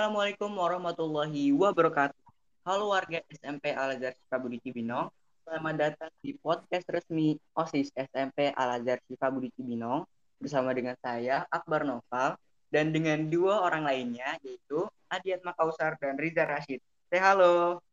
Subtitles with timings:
[0.00, 2.24] Assalamualaikum warahmatullahi wabarakatuh.
[2.64, 5.12] Halo warga SMP Al-Azhar Budi Cibinong.
[5.44, 8.96] Selamat datang di podcast resmi OSIS SMP Al-Azhar
[9.28, 10.08] Budi Cibinong
[10.40, 12.40] bersama dengan saya Akbar Noval
[12.72, 16.80] dan dengan dua orang lainnya yaitu Adiat Makausar dan Riza Rashid.
[17.12, 17.84] Say halo.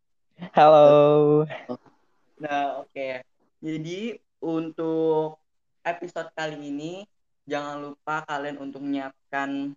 [0.56, 1.44] Halo.
[2.40, 2.96] Nah, oke.
[2.96, 3.20] Okay.
[3.60, 5.44] Jadi untuk
[5.84, 7.04] episode kali ini
[7.44, 9.76] jangan lupa kalian untuk menyiapkan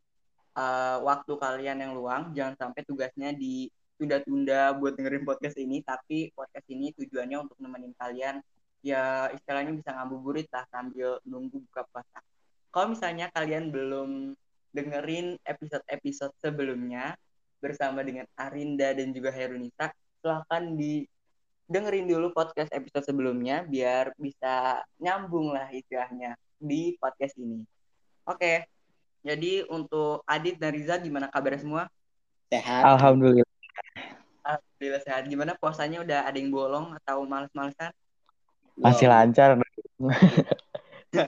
[0.56, 6.66] uh, waktu kalian yang luang jangan sampai tugasnya ditunda-tunda buat dengerin podcast ini tapi podcast
[6.70, 8.40] ini tujuannya untuk nemenin kalian
[8.80, 12.18] ya istilahnya bisa ngabuburit lah sambil nunggu buka puasa
[12.72, 14.32] kalau misalnya kalian belum
[14.70, 17.18] dengerin episode-episode sebelumnya
[17.60, 19.92] bersama dengan Arinda dan juga Herunisa
[20.22, 21.04] silahkan di
[21.70, 27.62] dengerin dulu podcast episode sebelumnya biar bisa nyambung lah istilahnya di podcast ini.
[28.26, 28.66] Oke,
[29.20, 31.82] jadi untuk Adit dan Riza gimana kabar semua?
[32.48, 32.82] Sehat.
[32.82, 33.46] Alhamdulillah.
[34.40, 35.22] Alhamdulillah sehat.
[35.28, 37.92] Gimana puasanya udah ada yang bolong atau males-malesan?
[38.80, 39.14] Masih wow.
[39.20, 39.60] lancar.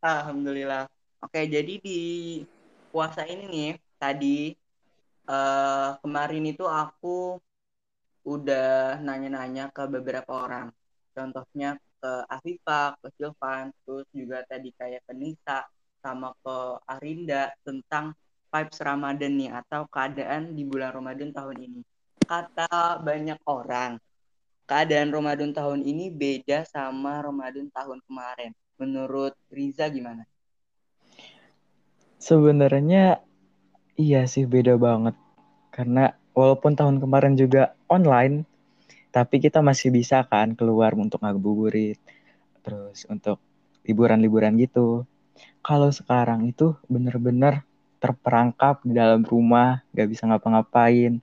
[0.00, 0.86] Alhamdulillah.
[1.18, 2.00] Oke, jadi di
[2.94, 4.54] puasa ini nih tadi
[5.26, 7.42] uh, kemarin itu aku
[8.22, 10.70] udah nanya-nanya ke beberapa orang.
[11.10, 15.66] Contohnya ke Afifah, ke Silvan, terus juga tadi kayak ke Nisa,
[16.06, 18.14] sama ke Arinda tentang
[18.54, 21.80] vibes Ramadan nih atau keadaan di bulan Ramadan tahun ini.
[22.22, 23.98] Kata banyak orang,
[24.70, 28.54] keadaan Ramadan tahun ini beda sama Ramadan tahun kemarin.
[28.78, 30.22] Menurut Riza gimana?
[32.22, 33.18] Sebenarnya
[33.98, 35.18] iya sih beda banget.
[35.74, 38.46] Karena walaupun tahun kemarin juga online,
[39.10, 41.98] tapi kita masih bisa kan keluar untuk ngabuburit,
[42.62, 43.42] terus untuk
[43.86, 45.06] liburan-liburan gitu
[45.60, 47.66] kalau sekarang itu bener-bener
[47.98, 51.18] terperangkap di dalam rumah, gak bisa ngapa-ngapain.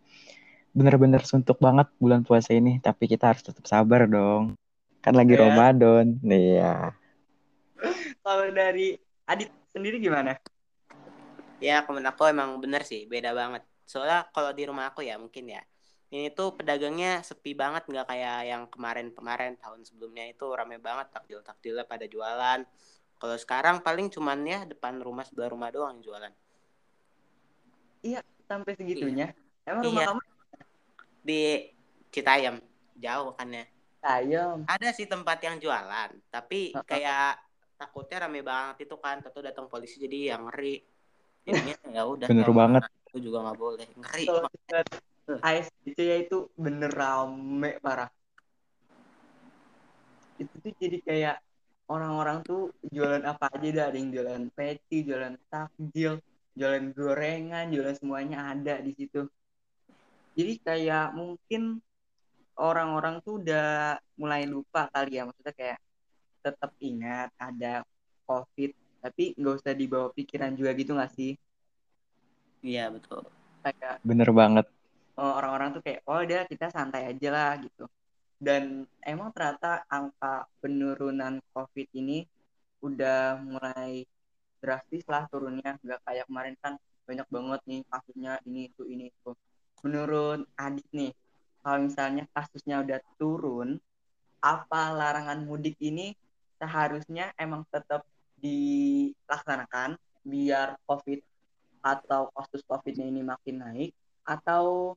[0.73, 4.57] Bener-bener suntuk banget bulan puasa ini, tapi kita harus tetap sabar dong.
[4.99, 5.47] Kan lagi yeah.
[5.47, 6.75] Ramadan, nih ya.
[8.25, 10.35] Kalau dari Adit sendiri gimana?
[11.63, 13.63] Ya, komen aku emang bener sih, beda banget.
[13.87, 15.63] Soalnya kalau di rumah aku ya mungkin ya,
[16.13, 21.89] ini tuh pedagangnya sepi banget nggak kayak yang kemarin-kemarin tahun sebelumnya itu rame banget takjil-takjilnya
[21.89, 22.61] pada jualan
[23.23, 26.33] kalau sekarang paling cuman ya depan rumah sebelah rumah doang yang jualan.
[28.03, 28.19] Iya,
[28.51, 29.31] sampai segitunya.
[29.31, 29.71] Iya.
[29.71, 30.09] Emang rumah iya.
[30.11, 30.21] kamu
[31.23, 31.41] di
[32.11, 32.59] Citayam,
[32.99, 33.63] jauh kan ya.
[33.63, 34.67] Citayam.
[34.67, 36.83] Ada sih tempat yang jualan, tapi uh -huh.
[36.83, 37.39] kayak
[37.79, 40.83] takutnya rame banget itu kan, tentu datang polisi jadi yang ngeri.
[41.47, 42.27] Jadinya ya udah.
[42.27, 42.83] Bener banget.
[43.07, 43.87] Itu juga nggak boleh.
[44.03, 44.25] Ngeri.
[45.39, 48.11] ASDC ya itu bener rame parah.
[50.35, 51.52] Itu tuh jadi kayak
[51.93, 53.85] orang-orang tuh jualan apa aja dah.
[53.93, 56.17] Ada yang jualan peti jualan takjil
[56.53, 59.29] jualan gorengan jualan semuanya ada di situ.
[60.33, 61.77] Jadi kayak mungkin
[62.57, 65.29] orang-orang tuh udah mulai lupa kali ya.
[65.29, 65.79] Maksudnya kayak
[66.41, 67.85] tetap ingat ada
[68.27, 71.37] covid tapi nggak usah dibawa pikiran juga gitu nggak sih?
[72.65, 73.29] Iya betul.
[73.61, 74.65] Kayak bener banget.
[75.13, 77.85] Oh, orang-orang tuh kayak oh udah kita santai aja lah gitu
[78.43, 82.27] dan emang ternyata angka penurunan COVID ini
[82.83, 84.03] udah mulai
[84.59, 85.79] drastis lah turunnya.
[85.79, 86.73] Nggak kayak kemarin kan
[87.07, 89.31] banyak banget nih kasusnya ini itu ini itu.
[89.87, 91.15] Menurut Adit nih
[91.63, 93.79] kalau misalnya kasusnya udah turun
[94.43, 96.11] apa larangan mudik ini
[96.59, 98.03] seharusnya emang tetap
[98.43, 99.95] dilaksanakan
[100.27, 101.19] biar COVID
[101.83, 103.91] atau kasus COVID-nya ini makin naik?
[104.27, 104.95] Atau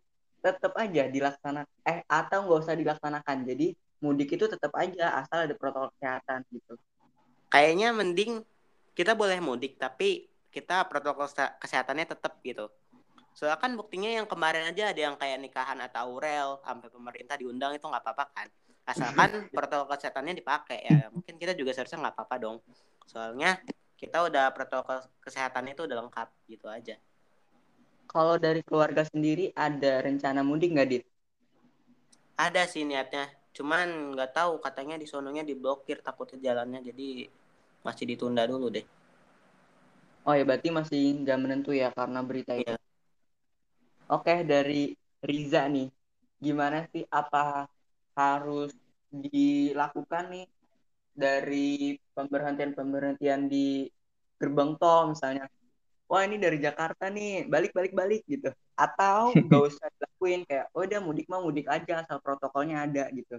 [0.55, 3.37] tetap aja dilaksanakan eh atau nggak usah dilaksanakan.
[3.49, 3.73] Jadi
[4.05, 6.75] mudik itu tetap aja asal ada protokol kesehatan gitu.
[7.49, 8.45] Kayaknya mending
[8.93, 11.29] kita boleh mudik tapi kita protokol
[11.61, 12.69] kesehatannya tetap gitu.
[13.37, 17.77] Soalnya kan buktinya yang kemarin aja ada yang kayak nikahan atau aurel sampai pemerintah diundang
[17.77, 18.49] itu nggak apa-apa kan?
[18.89, 21.13] Asalkan protokol kesehatannya dipakai ya.
[21.13, 22.57] Mungkin kita juga seharusnya nggak apa-apa dong.
[23.05, 23.61] Soalnya
[23.97, 26.97] kita udah protokol kesehatannya itu udah lengkap gitu aja
[28.09, 31.05] kalau dari keluarga sendiri ada rencana mudik nggak, Dit?
[32.39, 33.29] Ada sih niatnya.
[33.57, 37.29] Cuman nggak tahu katanya di sononya diblokir takutnya jalannya jadi
[37.81, 38.87] masih ditunda dulu deh.
[40.27, 42.67] Oh ya berarti masih nggak menentu ya karena berita itu.
[42.67, 42.77] Iya.
[44.11, 45.89] Oke dari Riza nih,
[46.39, 47.67] gimana sih apa
[48.15, 48.71] harus
[49.11, 50.47] dilakukan nih
[51.17, 53.89] dari pemberhentian-pemberhentian di
[54.37, 55.49] gerbang tol misalnya
[56.07, 60.83] wah ini dari Jakarta nih balik balik balik gitu atau gak usah dilakuin kayak oh
[60.83, 63.39] udah mudik mah mudik aja asal protokolnya ada gitu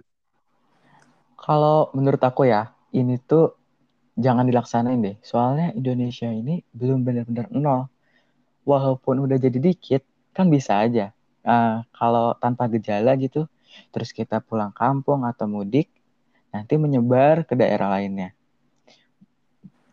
[1.38, 3.56] kalau menurut aku ya ini tuh
[4.18, 7.86] jangan dilaksanain deh soalnya Indonesia ini belum benar-benar nol
[8.68, 10.04] walaupun udah jadi dikit
[10.36, 11.10] kan bisa aja.
[11.40, 13.48] Uh, kalau tanpa gejala gitu,
[13.90, 15.88] terus kita pulang kampung atau mudik,
[16.52, 18.36] nanti menyebar ke daerah lainnya.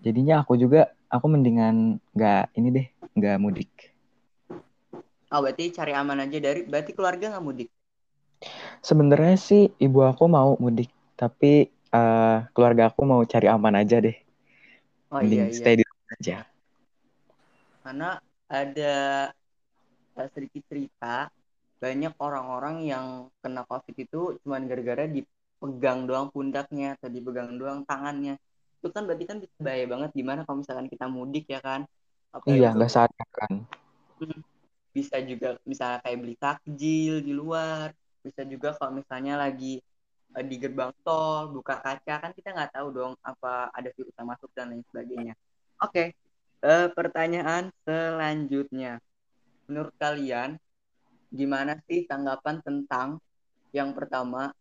[0.04, 3.72] Jadinya aku juga, aku mendingan nggak ini deh, nggak mudik.
[5.32, 7.70] Oh, berarti cari aman aja dari, berarti keluarga nggak mudik?
[8.84, 14.16] Sebenarnya sih ibu aku mau mudik, tapi uh, keluarga aku mau cari aman aja deh.
[15.10, 15.58] Oh Mending iya, iya.
[15.58, 16.38] stay di rumah aja.
[17.82, 18.10] Karena
[18.46, 18.96] ada
[20.32, 21.28] sedikit cerita
[21.80, 23.06] banyak orang-orang yang
[23.44, 28.40] kena covid itu cuma gara-gara dipegang doang pundaknya atau dipegang doang tangannya
[28.86, 30.10] itu kan berarti kan bisa bahaya banget.
[30.14, 31.90] Gimana kalau misalkan kita mudik ya kan?
[32.30, 33.66] Apa iya nggak sadar kan?
[34.22, 34.40] Hmm,
[34.94, 37.90] bisa juga misalnya kayak beli takjil di luar.
[38.22, 39.82] Bisa juga kalau misalnya lagi
[40.38, 42.30] uh, di gerbang tol buka kaca.
[42.30, 45.34] Kan kita nggak tahu dong apa ada virus yang masuk dan lain sebagainya.
[45.82, 46.08] Oke okay.
[46.62, 49.02] uh, eh, pertanyaan selanjutnya.
[49.66, 50.62] Menurut kalian
[51.34, 53.18] gimana sih tanggapan tentang
[53.74, 54.54] yang pertama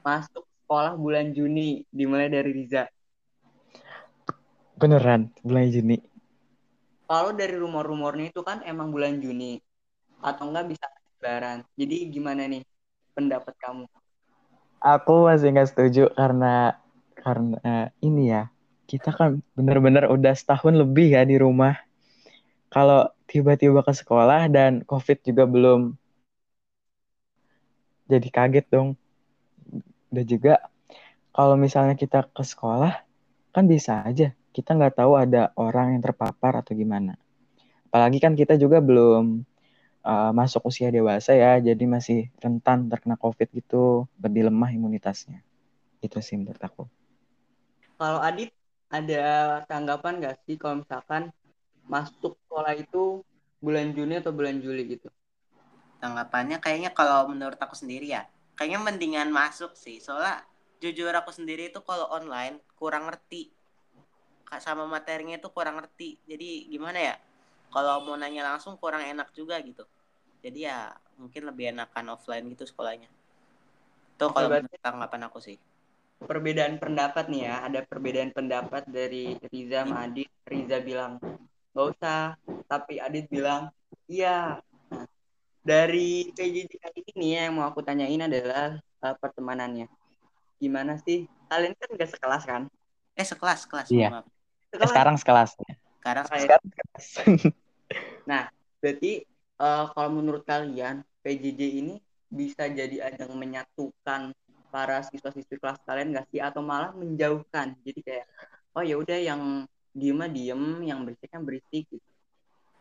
[0.00, 1.84] masuk sekolah bulan Juni?
[1.92, 2.88] Dimulai dari Riza
[4.78, 5.98] beneran bulan Juni
[7.08, 9.56] kalau dari rumor-rumornya itu kan emang bulan Juni
[10.20, 11.64] atau enggak bisa lebaran.
[11.72, 12.60] Jadi gimana nih
[13.16, 13.88] pendapat kamu?
[14.84, 16.76] Aku masih nggak setuju karena
[17.16, 18.52] karena ini ya
[18.84, 21.80] kita kan bener-bener udah setahun lebih ya di rumah.
[22.68, 25.96] Kalau tiba-tiba ke sekolah dan COVID juga belum
[28.04, 29.00] jadi kaget dong.
[30.12, 30.60] Dan juga
[31.32, 33.00] kalau misalnya kita ke sekolah
[33.56, 37.14] kan bisa aja kita nggak tahu ada orang yang terpapar atau gimana.
[37.86, 39.46] Apalagi kan kita juga belum
[40.02, 45.46] uh, masuk usia dewasa ya, jadi masih rentan terkena COVID gitu, lebih lemah imunitasnya.
[46.02, 46.90] Itu sih menurut aku.
[48.02, 48.50] Kalau Adit,
[48.90, 51.30] ada tanggapan nggak sih kalau misalkan
[51.86, 53.22] masuk sekolah itu
[53.62, 55.06] bulan Juni atau bulan Juli gitu?
[56.02, 58.26] Tanggapannya kayaknya kalau menurut aku sendiri ya,
[58.58, 60.02] kayaknya mendingan masuk sih.
[60.02, 60.42] Soalnya
[60.82, 63.54] jujur aku sendiri itu kalau online kurang ngerti
[64.56, 66.16] sama materinya itu kurang ngerti.
[66.24, 67.14] Jadi gimana ya?
[67.68, 69.84] Kalau mau nanya langsung kurang enak juga gitu.
[70.40, 70.88] Jadi ya
[71.20, 73.12] mungkin lebih enakan offline gitu sekolahnya.
[74.16, 74.48] Itu kalau
[74.80, 75.60] tanggapan aku sih.
[76.18, 77.54] Perbedaan pendapat nih ya.
[77.68, 80.32] Ada perbedaan pendapat dari Riza sama Adit.
[80.48, 81.20] Riza bilang
[81.76, 82.40] nggak usah.
[82.64, 83.68] Tapi Adit bilang
[84.08, 84.64] iya.
[84.88, 85.04] Nah,
[85.60, 89.92] dari PJJ kali ini yang mau aku tanyain adalah uh, pertemanannya.
[90.56, 91.28] Gimana sih?
[91.52, 92.62] Kalian kan gak sekelas kan?
[93.14, 93.88] Eh sekelas sekelas.
[93.92, 94.24] Iya
[94.72, 94.90] sekelas.
[94.90, 95.50] sekarang sekelas.
[95.98, 97.06] Sekarang, sekarang sekelas.
[98.28, 98.52] Nah
[98.84, 99.24] berarti
[99.56, 101.96] uh, kalau menurut kalian PJJ ini
[102.28, 104.36] bisa jadi ajang menyatukan
[104.68, 106.44] para siswa-siswi kelas kalian gak sih?
[106.44, 107.72] Atau malah menjauhkan?
[107.80, 108.26] Jadi kayak
[108.76, 109.64] oh ya udah yang
[109.96, 112.04] diem diem yang berisik kan berisik gitu.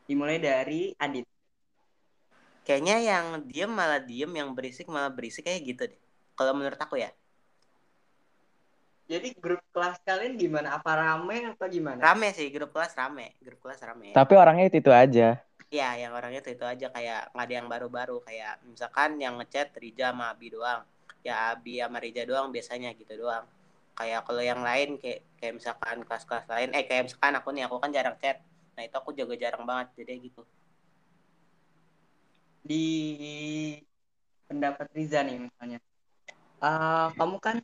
[0.08, 1.28] dimulai dari Adit.
[2.64, 6.00] Kayaknya yang diem malah diem yang berisik malah berisik kayak gitu deh.
[6.36, 7.12] Kalau menurut aku ya
[9.08, 13.60] jadi grup kelas kalian gimana apa rame apa gimana rame sih grup kelas rame grup
[13.64, 17.44] kelas rame tapi orangnya itu, itu aja Iya, yang orangnya itu, itu aja kayak nggak
[17.44, 20.88] ada yang baru-baru kayak misalkan yang ngechat Rija sama Abi doang.
[21.28, 23.44] Ya Abi sama Rija doang biasanya gitu doang.
[24.00, 27.84] Kayak kalau yang lain kayak kayak misalkan kelas-kelas lain eh kayak misalkan aku nih aku
[27.84, 28.40] kan jarang chat.
[28.80, 30.42] Nah, itu aku juga jarang banget jadi gitu.
[32.64, 32.86] Di
[34.48, 35.84] pendapat Riza nih misalnya.
[36.64, 37.56] Uh, kamu kan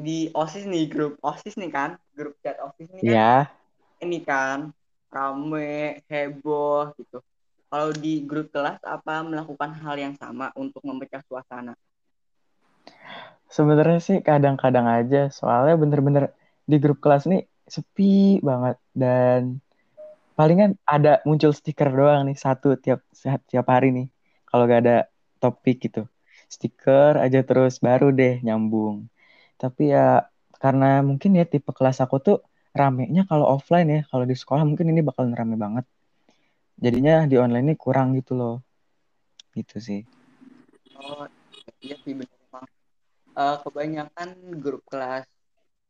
[0.00, 3.14] di OSIS nih grup OSIS nih kan, grup chat OSIS nih kan.
[3.14, 3.42] Yeah.
[4.02, 4.58] Ini kan
[5.14, 7.22] rame, heboh gitu.
[7.70, 11.74] Kalau di grup kelas apa melakukan hal yang sama untuk memecah suasana?
[13.50, 16.34] Sebenarnya sih kadang-kadang aja, soalnya bener-bener
[16.66, 19.62] di grup kelas nih sepi banget dan
[20.34, 23.00] palingan ada muncul stiker doang nih satu tiap
[23.48, 24.06] tiap hari nih
[24.48, 24.98] kalau gak ada
[25.40, 26.04] topik gitu
[26.50, 29.08] stiker aja terus baru deh nyambung
[29.64, 30.28] tapi ya
[30.60, 32.38] karena mungkin ya tipe kelas aku tuh
[32.76, 35.88] ramenya kalau offline ya kalau di sekolah mungkin ini bakal rame banget.
[36.76, 38.60] Jadinya di online ini kurang gitu loh.
[39.56, 40.00] Gitu sih.
[41.00, 41.24] Oh
[41.80, 42.44] iya sih benar
[43.34, 44.28] uh, kebanyakan
[44.62, 45.26] grup kelas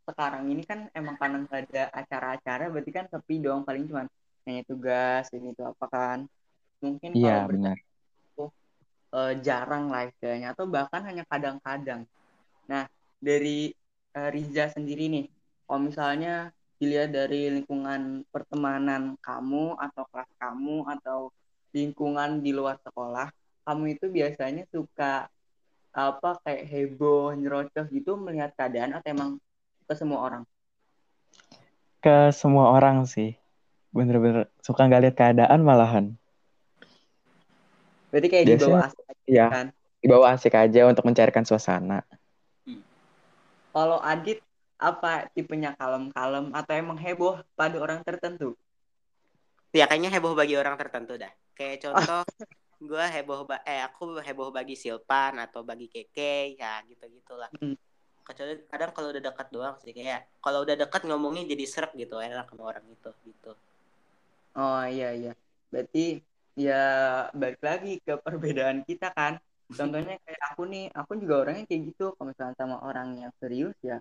[0.04, 4.04] sekarang ini kan emang karena nggak ada acara-acara berarti kan sepi dong paling cuma
[4.45, 6.19] nanya tugas ini tuh apa kan.
[6.85, 7.81] Mungkin iya benar
[8.37, 8.52] tuh
[9.16, 12.04] uh, jarang lah istilahnya atau bahkan hanya kadang-kadang.
[12.69, 12.85] Nah
[13.25, 13.73] dari
[14.12, 15.26] uh, Riza sendiri nih.
[15.64, 21.33] Kalau misalnya dilihat dari lingkungan pertemanan kamu atau kelas kamu atau
[21.73, 23.33] lingkungan di luar sekolah
[23.64, 25.26] kamu itu biasanya suka
[25.95, 29.31] apa kayak heboh nyerocos gitu melihat keadaan atau emang
[29.88, 30.43] ke semua orang?
[32.04, 33.38] Ke semua orang sih.
[33.95, 36.04] Bener-bener suka nggak lihat keadaan malahan.
[38.12, 39.66] Berarti kayak di bawah asik Iya, kan.
[40.04, 42.04] di bawah asik aja untuk mencairkan suasana.
[43.75, 44.38] Kalau Adit
[44.78, 48.54] apa tipenya kalem-kalem atau emang heboh pada orang tertentu?
[49.75, 51.33] Ya kayaknya heboh bagi orang tertentu dah.
[51.59, 52.23] Kayak contoh
[52.90, 57.50] gue heboh ba- eh aku heboh bagi Silpan atau bagi Keke ya gitu gitulah.
[57.59, 57.75] Hmm.
[58.23, 62.23] Kecuali kadang kalau udah dekat doang sih kayak kalau udah dekat ngomongnya jadi serak gitu
[62.23, 63.52] enak sama orang itu gitu.
[64.54, 65.33] Oh iya iya.
[65.75, 66.23] Berarti
[66.54, 66.83] ya
[67.35, 69.43] balik lagi ke perbedaan kita kan.
[69.71, 72.12] Contohnya kayak aku nih, aku juga orangnya kayak gitu.
[72.14, 73.99] Kalau misalkan sama orang yang serius ya,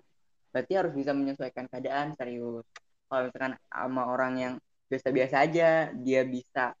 [0.52, 2.64] berarti harus bisa menyesuaikan keadaan serius.
[3.08, 4.54] Kalau misalkan sama orang yang
[4.92, 6.76] biasa-biasa aja, dia bisa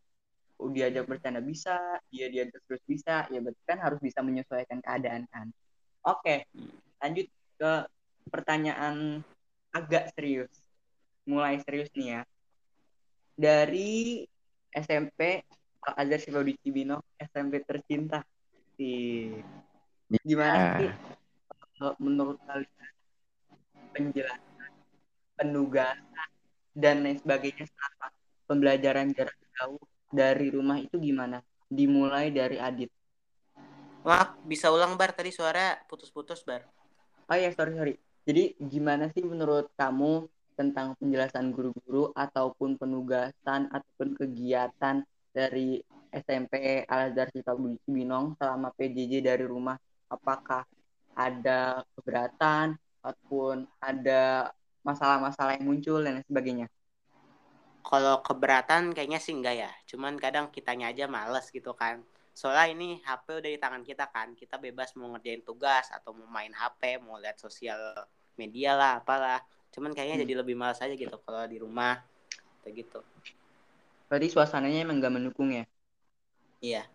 [0.60, 1.76] oh, diajak bercanda bisa,
[2.12, 5.48] dia diajak terus bisa, ya berarti kan harus bisa menyesuaikan keadaan kan.
[6.04, 6.44] Oke,
[7.00, 7.26] lanjut
[7.56, 7.72] ke
[8.28, 9.24] pertanyaan
[9.72, 10.52] agak serius.
[11.24, 12.22] Mulai serius nih ya.
[13.34, 14.22] Dari
[14.70, 15.42] SMP
[15.84, 18.24] Al Azhar Sifawdi Cibinong, SMP tercinta.
[18.74, 19.30] Si
[20.22, 20.90] gimana sih
[22.02, 22.92] menurut kalian
[23.94, 24.72] penjelasan,
[25.38, 26.28] penugasan
[26.74, 28.06] dan lain sebagainya selama
[28.50, 31.42] pembelajaran jarak jauh dari rumah itu gimana?
[31.70, 32.90] Dimulai dari Adit.
[34.04, 36.66] Wah bisa ulang bar tadi suara putus-putus bar.
[37.30, 37.94] Oh ya, sorry, sorry.
[38.28, 45.02] Jadi gimana sih menurut kamu tentang penjelasan guru-guru ataupun penugasan ataupun kegiatan
[45.34, 45.82] dari
[46.14, 49.74] SMP Al Azhar Cibinong selama PJJ dari rumah?
[50.06, 50.62] Apakah
[51.18, 54.54] ada keberatan ataupun ada
[54.86, 56.70] masalah-masalah yang muncul dan sebagainya?
[57.84, 59.70] Kalau keberatan kayaknya sih enggak ya.
[59.90, 62.00] Cuman kadang kitanya aja males gitu kan.
[62.32, 64.32] Soalnya ini HP udah di tangan kita kan.
[64.32, 67.78] Kita bebas mau ngerjain tugas atau mau main HP, mau lihat sosial
[68.40, 69.42] media lah, apalah.
[69.74, 70.24] Cuman kayaknya Hmm.
[70.24, 72.00] jadi lebih males aja gitu kalau di rumah.
[72.64, 73.00] Kayak gitu.
[74.14, 75.66] Berarti suasananya emang gak mendukung ya?
[76.62, 76.86] Iya.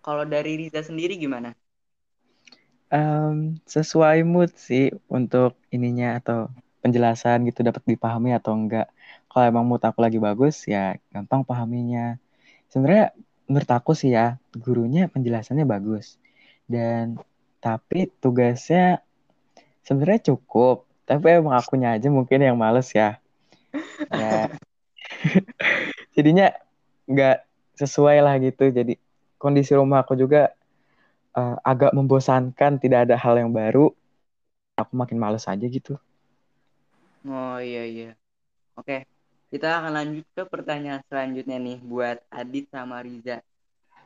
[0.00, 1.52] Kalau dari Riza sendiri gimana?
[2.92, 6.38] em, sesuai mood sih untuk ininya atau
[6.82, 8.86] penjelasan gitu dapat dipahami atau enggak.
[9.28, 12.16] Kalau emang mood aku lagi bagus ya gampang pahaminya.
[12.70, 13.12] Sebenarnya
[13.50, 16.16] menurut aku sih ya gurunya penjelasannya bagus
[16.70, 17.20] dan
[17.60, 19.02] tapi tugasnya
[19.86, 20.86] sebenarnya cukup.
[21.04, 23.20] Tapi emang akunya aja mungkin yang males ya.
[24.12, 24.48] Ya
[26.16, 26.50] jadinya
[27.10, 27.36] nggak
[27.78, 28.70] sesuai lah gitu.
[28.70, 28.96] Jadi
[29.38, 30.54] kondisi rumah aku juga
[31.36, 33.90] eh, agak membosankan, tidak ada hal yang baru.
[34.78, 35.94] Aku makin males aja gitu.
[37.24, 38.10] Oh iya iya.
[38.78, 39.06] Oke,
[39.52, 43.40] kita akan lanjut ke pertanyaan selanjutnya nih buat Adit sama Riza.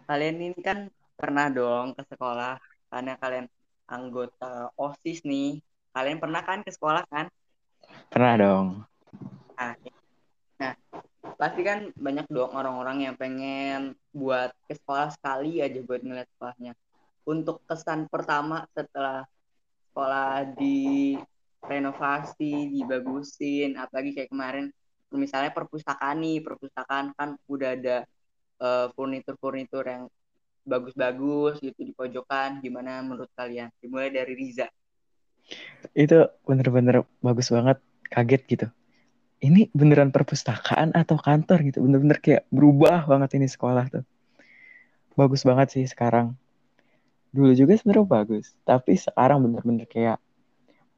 [0.08, 0.78] Kalian ini kan
[1.18, 2.60] pernah dong ke sekolah
[2.92, 3.46] karena kalian
[3.88, 5.58] anggota OSIS nih.
[5.94, 7.26] Kalian pernah kan ke sekolah kan?
[8.12, 8.66] Pernah dong.
[9.58, 9.74] Nah,
[10.60, 10.74] nah,
[11.18, 16.72] pasti kan banyak dong orang-orang yang pengen buat ke sekolah sekali aja buat ngeliat sekolahnya.
[17.28, 19.26] Untuk kesan pertama setelah
[19.90, 21.18] sekolah di
[21.58, 24.70] renovasi, dibagusin, apalagi kayak kemarin
[25.12, 27.96] misalnya perpustakaan nih, perpustakaan kan udah ada
[28.62, 30.04] eh, furnitur-furnitur yang
[30.68, 32.60] bagus-bagus gitu di pojokan.
[32.62, 33.72] Gimana menurut kalian?
[33.80, 34.68] Dimulai dari Riza.
[35.96, 37.80] Itu bener-bener bagus banget,
[38.12, 38.66] kaget gitu.
[39.38, 41.78] Ini beneran perpustakaan atau kantor gitu.
[41.86, 44.04] Bener-bener kayak berubah banget ini sekolah tuh.
[45.14, 46.34] Bagus banget sih sekarang.
[47.30, 50.18] Dulu juga sebenarnya bagus, tapi sekarang bener-bener kayak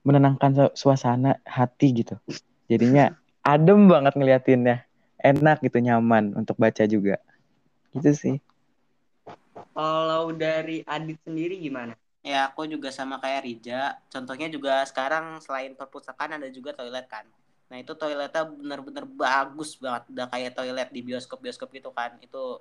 [0.07, 2.17] menenangkan su- suasana hati gitu.
[2.71, 3.13] Jadinya
[3.45, 4.89] adem banget ngeliatinnya.
[5.21, 7.21] Enak gitu, nyaman untuk baca juga.
[7.93, 8.37] Gitu sih.
[9.77, 11.93] Kalau dari Adit sendiri gimana?
[12.25, 14.01] Ya aku juga sama kayak Rija.
[14.09, 17.29] Contohnya juga sekarang selain perpustakaan ada juga toilet kan.
[17.71, 20.03] Nah itu toiletnya bener-bener bagus banget.
[20.13, 22.19] Udah kayak toilet di bioskop-bioskop gitu kan.
[22.21, 22.61] Itu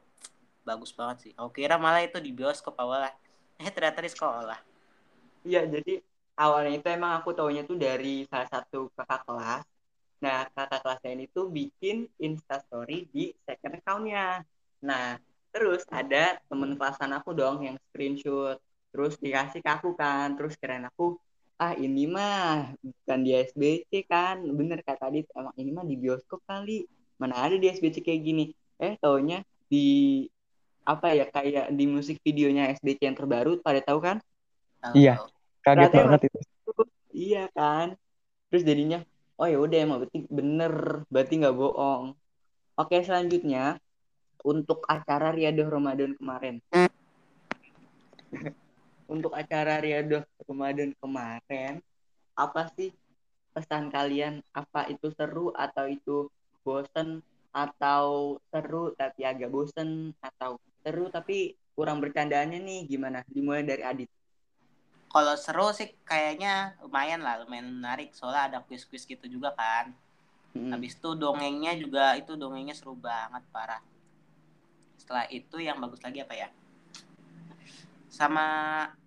[0.68, 1.32] bagus banget sih.
[1.40, 3.14] Aku kira malah itu di bioskop awalnya.
[3.60, 4.60] Eh ternyata di sekolah.
[5.44, 6.00] Iya, jadi
[6.40, 9.66] awalnya itu emang aku taunya tuh dari salah satu kakak kelas.
[10.24, 14.44] Nah, kakak kelasnya ini tuh bikin instastory di second account-nya.
[14.88, 15.20] Nah,
[15.52, 18.56] terus ada temen kelasan aku dong yang screenshot.
[18.92, 20.40] Terus dikasih ke aku kan.
[20.40, 21.20] Terus keren aku,
[21.60, 24.40] ah ini mah bukan di SBC kan.
[24.48, 26.88] Bener kata Adit, emang ini mah di bioskop kali.
[27.20, 28.56] Mana ada di SBC kayak gini.
[28.80, 30.24] Eh, taunya di
[30.88, 34.18] apa ya kayak di musik videonya SBC yang terbaru pada tahu kan?
[34.80, 35.20] Tahu, Iya.
[35.20, 35.28] tahu.
[35.60, 36.40] Kaget Berarti banget itu.
[37.12, 37.88] Iya kan.
[38.50, 39.00] Terus jadinya,
[39.36, 40.74] oh ya udah emang berarti bener,
[41.12, 42.16] berarti nggak bohong.
[42.80, 43.76] Oke selanjutnya
[44.48, 46.64] untuk acara Riyadhah Ramadan kemarin.
[49.10, 51.82] Untuk acara Riyadhah Ramadan kemarin,
[52.38, 52.94] apa sih
[53.52, 54.46] pesan kalian?
[54.54, 56.30] Apa itu seru atau itu
[56.62, 57.26] bosen?
[57.50, 60.14] Atau seru tapi agak bosen?
[60.22, 63.26] Atau seru tapi kurang bercandanya nih gimana?
[63.26, 64.10] Dimulai dari Adit.
[65.10, 68.14] Kalau seru sih kayaknya lumayan lah lumayan menarik.
[68.14, 69.92] Soalnya ada kuis-kuis gitu juga kan.
[70.50, 70.74] Hmm.
[70.74, 73.86] habis itu dongengnya juga itu dongengnya seru banget parah.
[74.98, 76.50] Setelah itu yang bagus lagi apa ya
[78.10, 78.46] sama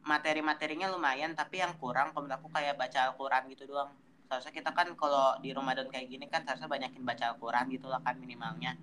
[0.06, 3.90] materi-materinya lumayan tapi yang kurang kalau aku kayak baca Al-Quran gitu doang.
[4.30, 8.00] Seharusnya kita kan kalau di Ramadan kayak gini kan seharusnya banyakin baca Al-Quran gitu lah
[8.00, 8.78] kan minimalnya.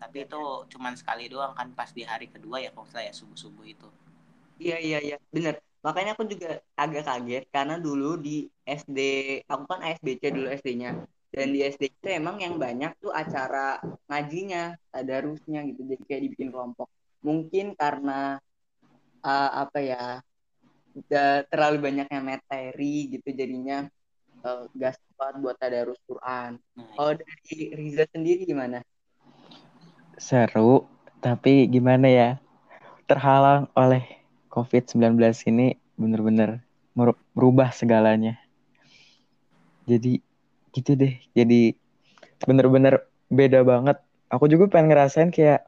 [0.00, 0.40] Tapi itu
[0.72, 3.88] cuman sekali doang kan pas di hari kedua ya kalau saya subuh-subuh itu.
[4.56, 5.16] Iya iya iya.
[5.28, 5.60] Bener.
[5.84, 8.98] Makanya aku juga agak kaget karena dulu di SD
[9.48, 10.92] aku kan ASBC dulu SD-nya
[11.32, 15.80] dan di SD itu emang yang banyak tuh acara ngajinya tadarusnya gitu.
[15.84, 16.88] Jadi kayak dibikin kelompok.
[17.20, 18.40] Mungkin karena
[19.24, 20.04] uh, apa ya
[20.96, 23.86] udah terlalu banyaknya materi gitu jadinya
[24.42, 26.58] uh, gak sempat buat tadarus Quran.
[26.76, 28.82] Nah, Kalau dari Riza sendiri gimana?
[30.20, 30.84] Seru,
[31.24, 32.30] tapi gimana ya?
[33.06, 34.04] Terhalang oleh
[34.50, 35.18] COVID-19
[35.50, 36.62] ini bener-bener
[37.34, 38.38] merubah segalanya.
[39.86, 40.22] Jadi
[40.70, 41.18] gitu deh.
[41.34, 41.74] Jadi
[42.46, 43.98] bener-bener beda banget.
[44.30, 45.66] Aku juga pengen ngerasain kayak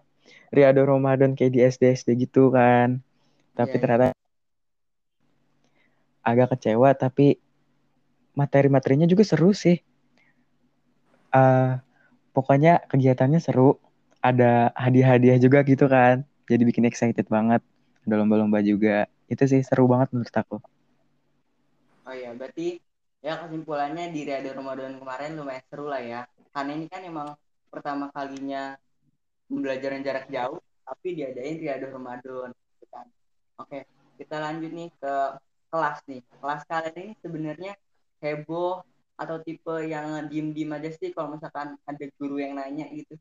[0.55, 3.03] Riado Ramadan kayak di SD-SD gitu kan.
[3.53, 3.83] Tapi yeah, iya.
[3.83, 4.09] ternyata
[6.23, 7.37] agak kecewa tapi
[8.33, 9.81] materi-materinya juga seru sih.
[11.33, 11.81] Uh,
[12.33, 13.77] pokoknya kegiatannya seru.
[14.23, 16.23] Ada hadiah-hadiah juga gitu kan.
[16.47, 17.61] Jadi bikin excited banget.
[18.07, 19.11] Ada lomba-lomba juga.
[19.27, 20.57] Itu sih seru banget menurut aku.
[22.03, 22.79] Oh iya, berarti
[23.23, 26.21] ya kesimpulannya di Riado Ramadan kemarin lumayan seru lah ya.
[26.55, 27.29] Karena ini kan emang
[27.71, 28.77] pertama kalinya
[29.47, 32.51] pembelajaran jarak jauh, tapi diadain Riado Ramadan.
[33.61, 33.85] Oke,
[34.17, 35.15] kita lanjut nih ke
[35.73, 36.21] kelas nih.
[36.41, 37.73] Kelas kalian ini sebenarnya
[38.23, 38.85] heboh
[39.17, 43.17] atau tipe yang diem-diem aja sih kalau misalkan ada guru yang nanya gitu?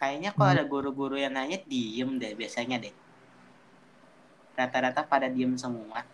[0.00, 0.56] Kayaknya kalau hmm.
[0.56, 2.94] ada guru-guru yang nanya diem deh biasanya deh.
[4.56, 6.04] Rata-rata pada diem semua.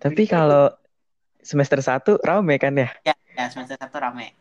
[0.00, 0.72] Tapi kalau
[1.40, 2.88] semester satu rame kan ya?
[3.04, 4.36] Ya, ya semester satu rame.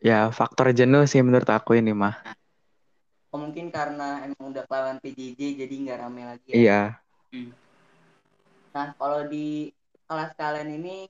[0.00, 2.16] Ya faktor jenuh sih menurut aku ini mah.
[2.20, 2.35] Nah.
[3.36, 6.56] Oh, mungkin karena emang udah lawan PJJ jadi nggak rame lagi ya?
[6.56, 6.82] Iya.
[7.36, 7.52] Hmm.
[8.72, 9.76] Nah, kalau di
[10.08, 11.04] kelas kalian ini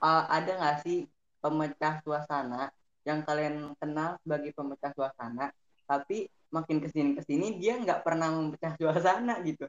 [0.00, 1.04] uh, ada nggak sih
[1.44, 2.72] pemecah suasana
[3.04, 5.52] yang kalian kenal sebagai pemecah suasana,
[5.84, 9.68] tapi makin ke sini ke sini dia nggak pernah memecah suasana gitu?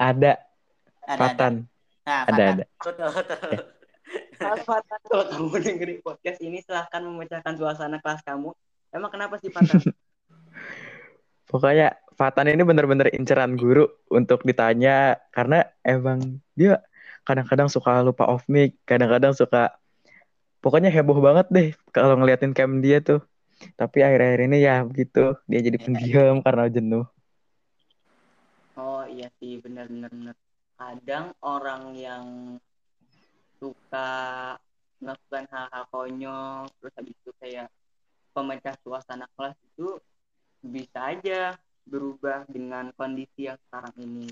[0.00, 0.40] Ada.
[1.04, 1.20] Ada.
[1.20, 1.54] Fatan.
[1.68, 2.08] Ada.
[2.08, 2.64] Nah, ada, ada.
[2.80, 3.48] Betul, betul.
[4.40, 4.56] Ya.
[4.64, 8.56] Fatan, kalau kamu dengerin podcast ini silahkan memecahkan suasana kelas kamu.
[8.88, 9.84] Emang kenapa sih Fatan?
[11.44, 16.78] Pokoknya Fatan ini bener-bener inceran guru untuk ditanya karena emang dia
[17.26, 19.74] kadang-kadang suka lupa off mic, kadang-kadang suka
[20.62, 23.18] pokoknya heboh banget deh kalau ngeliatin cam dia tuh.
[23.74, 27.06] Tapi akhir-akhir ini ya begitu, dia jadi pendiam karena jenuh.
[28.78, 30.34] Oh iya sih, benar-benar
[30.74, 32.26] Kadang orang yang
[33.62, 34.10] suka
[34.98, 37.70] melakukan hal-hal konyol, terus habis itu kayak
[38.34, 40.02] pemecah suasana kelas itu
[40.64, 41.52] bisa aja
[41.84, 44.28] berubah dengan kondisi yang sekarang ini.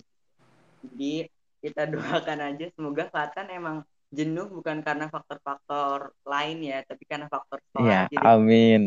[0.80, 1.14] Jadi
[1.60, 7.60] kita doakan aja semoga Fatan emang jenuh bukan karena faktor-faktor lain ya, tapi karena faktor
[7.70, 7.88] sekolah.
[7.88, 8.82] Ya, Jadi, amin.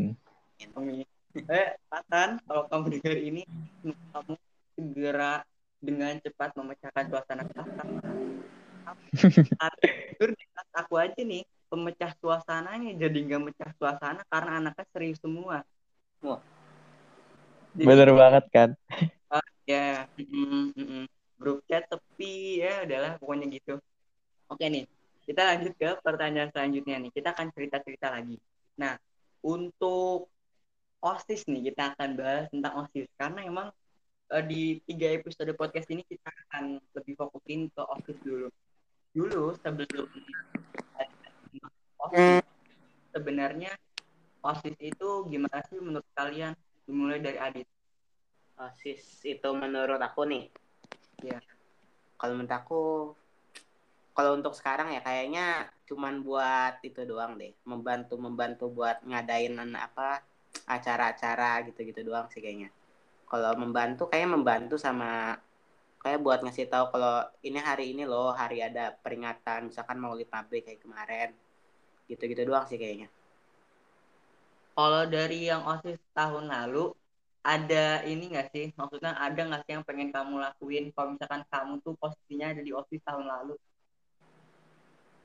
[0.77, 1.05] Amin.
[1.35, 3.41] Eh, Fatan, kalau kamu dengar ini,
[3.85, 4.33] kamu
[4.77, 5.33] segera
[5.81, 7.43] dengan cepat memecahkan suasana
[10.15, 15.65] di kelas aku aja nih, pemecah suasananya jadi nggak mecah suasana karena anaknya serius semua.
[16.21, 16.39] Wah,
[17.75, 18.69] jadi, Bener banget kan?
[19.27, 23.75] Uh, ya, mm, mm, grup chat sepi ya, adalah pokoknya gitu.
[24.47, 24.87] Oke nih,
[25.27, 27.11] kita lanjut ke pertanyaan selanjutnya nih.
[27.11, 28.39] Kita akan cerita-cerita lagi.
[28.79, 28.95] Nah,
[29.43, 30.31] untuk
[31.03, 33.11] OSIS nih, kita akan bahas tentang OSIS.
[33.19, 33.67] Karena emang
[34.31, 38.47] uh, di tiga episode podcast ini kita akan lebih fokusin ke OSIS dulu.
[39.11, 40.07] Dulu sebelum
[42.07, 42.39] OSIS,
[43.11, 43.75] sebenarnya
[44.39, 46.55] OSIS itu gimana sih menurut kalian?
[46.85, 47.67] Dimulai dari Adit
[48.55, 50.47] osis itu menurut aku nih.
[51.25, 51.41] Ya
[52.15, 52.81] kalau menurut aku
[54.15, 57.51] kalau untuk sekarang ya kayaknya cuman buat itu doang deh.
[57.67, 60.23] Membantu membantu buat ngadain apa
[60.65, 62.71] acara-acara gitu-gitu doang sih kayaknya.
[63.27, 65.35] Kalau membantu kayak membantu sama
[65.99, 70.63] kayak buat ngasih tahu kalau ini hari ini loh hari ada peringatan misalkan mau Nabi
[70.63, 71.29] kayak kemarin.
[72.05, 73.09] Gitu-gitu doang sih kayaknya
[74.75, 76.91] kalau dari yang OSIS tahun lalu,
[77.41, 78.75] ada ini nggak sih?
[78.75, 82.75] Maksudnya ada nggak sih yang pengen kamu lakuin kalau misalkan kamu tuh posisinya ada di
[82.75, 83.55] OSIS tahun lalu?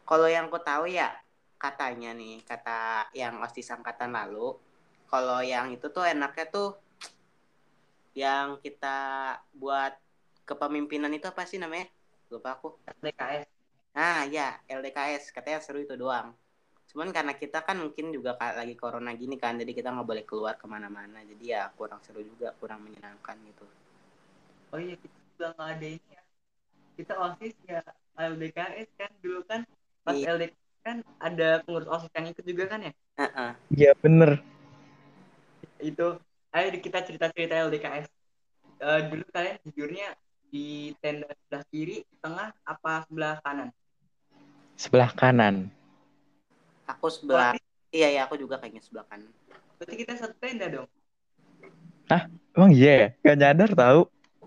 [0.06, 1.18] Kalau yang aku tahu ya,
[1.58, 4.54] katanya nih, kata yang OSIS angkatan lalu,
[5.10, 6.78] kalau yang itu tuh enaknya tuh
[8.14, 8.98] yang kita
[9.54, 9.98] buat
[10.46, 11.90] kepemimpinan itu apa sih namanya?
[12.30, 12.78] Lupa aku.
[13.02, 13.60] LDKS
[13.90, 16.30] nah ya LDKS katanya seru itu doang
[16.90, 20.58] cuman karena kita kan mungkin juga lagi corona gini kan jadi kita nggak boleh keluar
[20.58, 23.66] ke mana-mana jadi ya kurang seru juga kurang menyenangkan gitu
[24.70, 26.22] oh iya kita juga nggak ada ini ya
[26.98, 27.80] kita osis ya
[28.18, 29.60] LDKS kan dulu kan
[30.02, 30.34] pas Iya.
[30.34, 33.50] LDKS kan ada pengurus osis yang ikut juga kan ya Heeh.
[33.70, 34.30] Iya bener.
[35.80, 36.06] itu
[36.50, 38.10] ayo kita cerita cerita LDKS
[38.80, 40.08] Eh, dulu kalian tidurnya
[40.48, 43.68] di tenda sebelah kiri tengah apa sebelah kanan
[44.74, 45.68] Sebelah kanan.
[46.94, 47.60] Aku sebelah Berarti,
[47.94, 49.30] iya ya aku juga kayaknya sebelah kanan.
[49.78, 50.88] Berarti kita satu tenda dong?
[52.56, 53.08] Emang iya ya?
[53.22, 54.00] Gak nyadar tahu.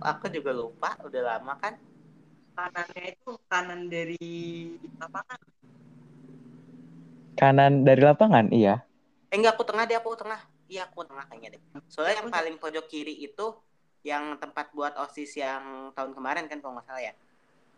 [0.04, 1.80] aku juga lupa udah lama kan.
[2.54, 4.20] Kanannya itu kanan dari
[5.00, 5.40] lapangan.
[7.34, 8.86] Kanan dari lapangan, iya.
[9.34, 10.42] eh enggak aku tengah deh aku tengah.
[10.70, 11.62] Iya aku tengah kayaknya deh.
[11.90, 13.58] Soalnya yang paling pojok kiri itu
[14.06, 17.14] yang tempat buat osis yang tahun kemarin kan kalau nggak salah ya.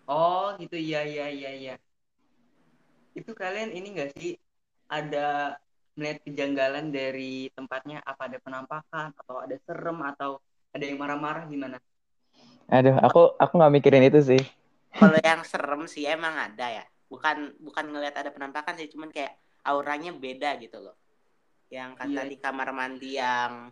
[0.09, 0.75] Oh gitu.
[0.75, 1.73] Iya iya iya iya.
[3.15, 4.35] Itu kalian ini enggak sih
[4.87, 5.57] ada
[5.95, 10.31] melihat kejanggalan dari tempatnya apa ada penampakan atau ada serem atau
[10.75, 11.77] ada yang marah-marah gimana?
[12.67, 14.41] Aduh, aku aku nggak mikirin itu sih.
[14.95, 16.85] kalau yang serem sih emang ada ya.
[17.11, 20.95] Bukan bukan ngelihat ada penampakan sih cuman kayak auranya beda gitu loh.
[21.71, 22.31] Yang kata Iya.
[22.31, 23.71] di kamar mandi yang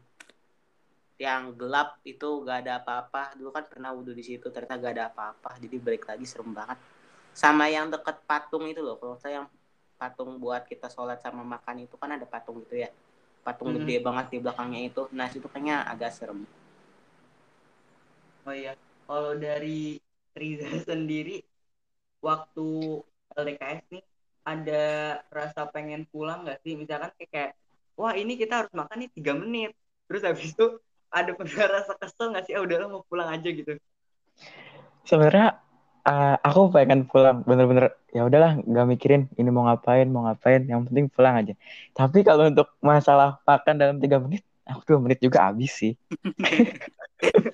[1.21, 3.37] yang gelap itu gak ada apa-apa.
[3.39, 5.55] Dulu kan pernah wudhu di situ ternyata gak ada apa-apa.
[5.61, 6.75] Jadi balik lagi serem banget.
[7.31, 9.47] Sama yang deket patung itu loh kalau saya yang
[9.99, 12.89] patung buat kita sholat sama makan itu kan ada patung gitu ya.
[13.45, 13.77] Patung Mhm.
[13.83, 15.01] gede banget di belakangnya itu.
[15.17, 16.39] Nah situ kayaknya agak serem.
[18.47, 18.71] Oh iya.
[19.07, 19.99] Kalau dari
[20.35, 21.43] Riza sendiri
[22.27, 22.61] waktu
[23.39, 24.03] LDKS nih
[24.43, 24.83] ada
[25.31, 26.73] rasa pengen pulang nggak sih?
[26.81, 27.51] Misalkan kayak, kayak
[27.99, 29.71] wah ini kita harus makan nih tiga menit.
[30.07, 30.65] Terus habis itu
[31.13, 32.53] ada pernah rasa kesel nggak sih?
[32.57, 33.71] Ah udahlah mau pulang aja gitu.
[35.03, 35.62] Sebenarnya
[36.07, 40.85] uh, aku pengen pulang bener-bener ya udahlah nggak mikirin ini mau ngapain mau ngapain yang
[40.87, 41.53] penting pulang aja.
[41.95, 45.93] Tapi kalau untuk masalah makan dalam tiga menit, aku dua menit juga habis sih.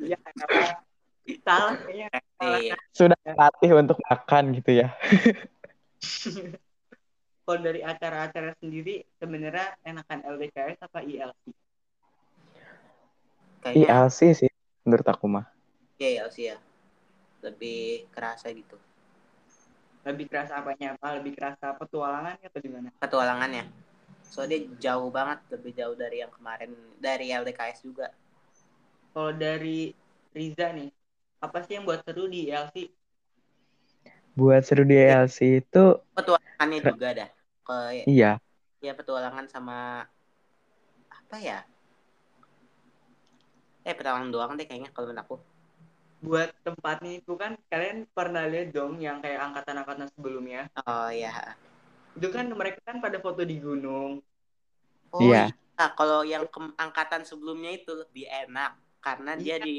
[0.04, 0.18] ya
[1.46, 2.10] salah kayaknya
[2.40, 2.76] Iya.
[2.96, 4.88] Sudah latih untuk makan gitu ya.
[7.50, 11.42] kalau dari acara-acara sendiri sebenarnya enakan LDKS apa ILC
[13.66, 14.52] kayaknya ILC sih
[14.86, 15.50] menurut aku mah.
[15.98, 16.62] iya ya sih ya
[17.44, 18.76] lebih kerasa gitu.
[20.08, 20.96] Lebih kerasa apanya?
[20.96, 22.90] Apa lebih kerasa petualangan atau gimana?
[23.00, 23.90] Petualangannya
[24.30, 26.72] soalnya jauh banget lebih jauh dari yang kemarin
[27.02, 28.14] dari LDKS juga.
[29.10, 29.90] Kalau dari
[30.32, 30.94] Riza nih
[31.42, 32.94] apa sih yang buat seru di ILC
[34.38, 37.30] Buat seru di ILC itu petualangannya juga dah
[37.66, 38.38] ke iya.
[38.80, 40.08] Ya petualangan sama
[41.10, 41.66] apa ya?
[43.84, 45.36] Eh petualangan doang deh kayaknya kalau menurut aku
[46.20, 50.68] buat tempatnya itu kan kalian pernah lihat dong yang kayak angkatan-angkatan sebelumnya?
[50.84, 51.56] Oh ya
[52.20, 54.20] itu kan mereka kan pada foto di gunung.
[55.16, 55.48] Oh Iya.
[55.54, 55.86] iya.
[55.96, 59.64] Kalau yang ke- angkatan sebelumnya itu lebih enak karena dia Iya.
[59.64, 59.76] di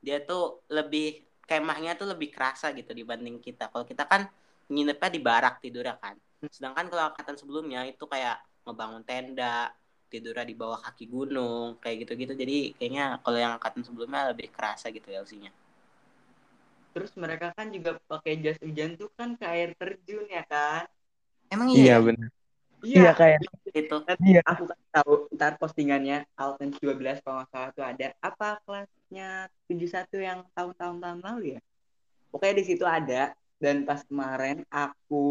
[0.00, 3.68] dia tuh lebih kemahnya tuh lebih kerasa gitu dibanding kita.
[3.68, 4.24] Kalau kita kan
[4.72, 6.16] nginepnya di barak tidurnya kan.
[6.48, 9.70] Sedangkan kalau angkatan sebelumnya itu kayak ngebangun tenda
[10.08, 12.32] tidurnya di bawah kaki gunung kayak gitu-gitu.
[12.32, 15.52] Jadi kayaknya kalau yang angkatan sebelumnya lebih kerasa gitu LC-nya
[16.96, 20.88] terus mereka kan juga pakai jas hujan tuh kan ke air terjun ya kan?
[21.52, 21.98] Emang iya iya, ya?
[22.00, 22.28] benar.
[22.80, 23.40] Iya kayak
[23.76, 24.40] itu iya.
[24.48, 28.16] aku kan tahu ntar postingannya Alten 12 kalau nggak salah tuh ada.
[28.24, 31.60] Apa kelasnya 71 yang tahun-tahun tahun lalu ya?
[32.32, 33.36] Pokoknya di situ ada.
[33.60, 35.24] Dan pas kemarin aku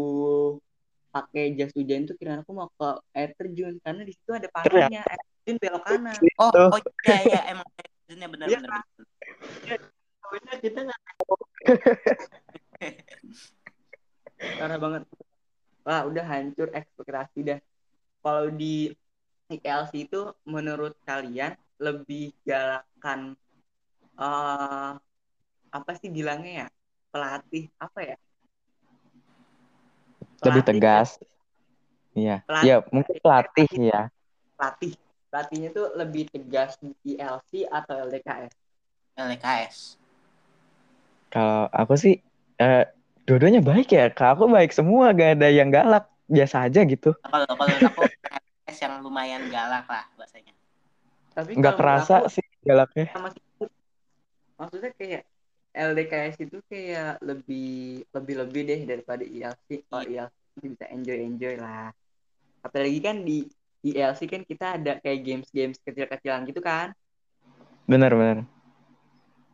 [1.10, 3.74] pakai jas hujan tuh kira aku mau ke air terjun.
[3.82, 6.18] Karena di situ ada pantainya air terjun belok kanan.
[6.38, 7.66] Oh oh iya iya emang
[8.06, 9.95] benar benar Iya, benar
[10.26, 11.00] Soalnya kita nggak
[14.58, 15.02] parah banget.
[15.86, 17.60] Wah udah hancur ekspektasi dah.
[18.20, 18.90] Kalau di
[19.46, 23.38] ILC itu menurut kalian lebih galakan
[24.18, 24.92] eh
[25.70, 26.68] apa sih bilangnya ya?
[27.14, 28.16] Pelatih apa ya?
[30.42, 31.08] Lebih Pelatih, tegas.
[32.18, 32.36] Iya.
[32.44, 32.66] Pelatih.
[32.66, 34.02] Iya, mungkin pelatih ya.
[34.58, 34.92] pelatih.
[35.30, 38.66] Pelatihnya tuh lebih tegas di ILC atau LDKS
[39.16, 39.96] LKS
[41.36, 42.24] Kalau aku sih
[42.56, 42.88] eh
[43.28, 44.08] dua-duanya baik ya.
[44.08, 46.08] Kalau aku baik semua, gak ada yang galak.
[46.26, 47.12] Biasa aja gitu.
[47.22, 48.02] kalau kalau aku
[48.82, 50.50] yang lumayan galak lah bahasanya
[51.36, 53.06] tapi Nggak kerasa aku, sih galaknya.
[53.14, 53.28] sama
[54.56, 55.22] maksudnya kayak
[55.76, 61.92] LDKS itu kayak lebih lebih lebih deh daripada ILC kalau ILC bisa enjoy enjoy lah
[62.64, 63.46] apalagi kan di
[63.84, 66.90] di LC kan kita ada kayak games-games kecil-kecilan gitu kan.
[67.86, 68.42] Benar, benar.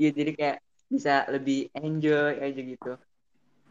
[0.00, 0.58] Iya, jadi kayak
[0.92, 2.92] bisa lebih enjoy aja gitu.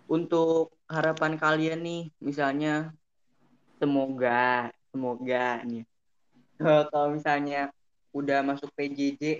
[0.10, 2.90] Untuk harapan kalian nih, misalnya
[3.78, 5.86] semoga, semoga nih.
[6.90, 7.70] Kalau misalnya
[8.12, 9.40] udah masuk PJJ,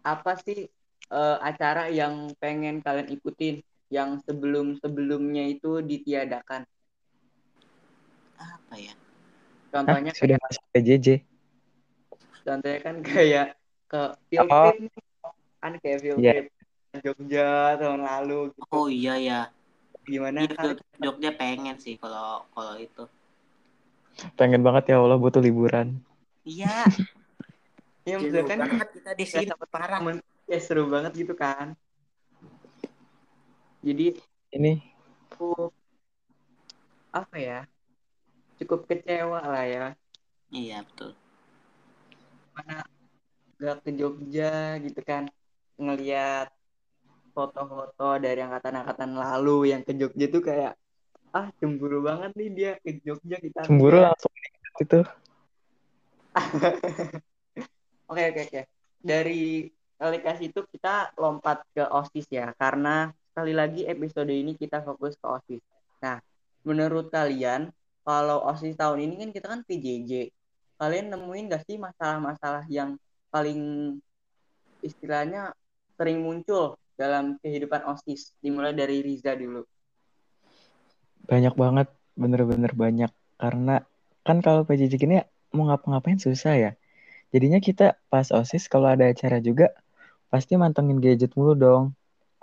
[0.00, 0.72] apa sih
[1.12, 3.60] uh, acara yang pengen kalian ikutin
[3.92, 6.64] yang sebelum-sebelumnya itu ditiadakan?
[8.40, 8.96] Apa ya?
[9.68, 11.06] Contohnya Hah, sudah kayak, masuk PJJ.
[12.42, 13.46] Contohnya kan kayak
[13.88, 14.72] ke field Oh.
[14.72, 14.92] trip
[15.58, 16.46] kan kayak field trip
[17.04, 18.68] Jogja tahun lalu gitu.
[18.72, 19.40] Oh iya ya.
[20.08, 20.72] Gimana Iya, kali?
[21.04, 23.04] Jogja pengen sih kalau kalau itu.
[24.38, 26.00] Pengen banget ya Allah butuh liburan.
[26.48, 26.66] Iya.
[28.08, 30.00] Ya Jenuh maksudnya kan banget kita di sini sama parah.
[30.48, 31.76] ya seru banget gitu kan.
[33.84, 34.16] Jadi
[34.52, 34.72] Ini
[35.28, 35.68] aku
[37.12, 37.58] apa ya
[38.58, 39.84] cukup kecewa lah ya
[40.52, 41.10] Iya betul.
[42.56, 42.76] mana
[43.62, 45.24] gak ke Jogja gitu kan
[45.78, 46.48] ngelihat
[47.38, 50.74] foto-foto dari angkatan-angkatan lalu yang ke Jogja tuh kayak
[51.30, 54.34] ah cemburu banget nih dia ke Jogja kita cemburu langsung
[54.82, 55.00] itu.
[58.08, 58.62] Oke oke oke.
[59.04, 59.68] Dari
[60.00, 65.28] aplikasi itu kita lompat ke OSIS ya karena sekali lagi episode ini kita fokus ke
[65.28, 65.60] OSIS.
[66.00, 66.16] Nah,
[66.64, 67.68] menurut kalian
[68.08, 70.32] kalau OSIS tahun ini kan kita kan PJJ.
[70.80, 72.96] Kalian nemuin gak sih masalah-masalah yang
[73.28, 73.60] paling
[74.80, 75.52] istilahnya
[76.00, 78.34] sering muncul dalam kehidupan OSIS?
[78.42, 79.62] Dimulai dari Riza dulu.
[81.30, 83.14] Banyak banget, bener-bener banyak.
[83.38, 83.78] Karena
[84.26, 85.22] kan kalau PJJ gini
[85.54, 86.70] mau ngapa-ngapain susah ya.
[87.30, 89.70] Jadinya kita pas OSIS kalau ada acara juga
[90.26, 91.84] pasti mantengin gadget mulu dong.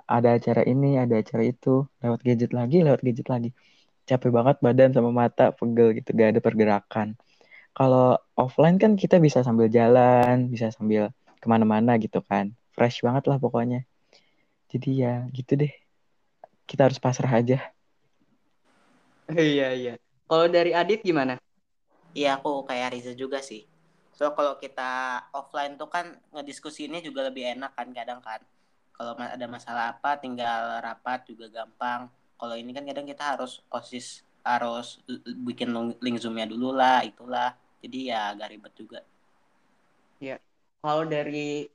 [0.06, 3.50] Ada acara ini, ada acara itu, lewat gadget lagi, lewat gadget lagi.
[4.06, 7.18] Capek banget badan sama mata, pegel gitu, gak ada pergerakan.
[7.74, 11.10] Kalau offline kan kita bisa sambil jalan, bisa sambil
[11.42, 12.54] ke mana-mana gitu kan.
[12.78, 13.84] Fresh banget lah pokoknya.
[14.76, 15.72] Jadi ya gitu deh.
[16.70, 17.58] Kita harus pasrah aja.
[19.32, 19.94] Iya iya.
[20.30, 21.34] Kalau dari Adit gimana?
[22.20, 23.62] Iya aku kayak Riza juga sih.
[24.18, 24.92] So kalau kita
[25.40, 28.42] offline tuh kan ngediskusinya juga lebih enak kan kadang kan.
[28.96, 32.02] Kalau ada masalah apa tinggal rapat juga gampang.
[32.40, 34.08] Kalau ini kan kadang kita harus osis
[34.46, 35.02] harus
[35.48, 35.70] bikin
[36.04, 37.50] link- zoomnya dulu lah itulah.
[37.84, 39.00] Jadi ya agak ribet juga.
[40.82, 41.68] Kalau dari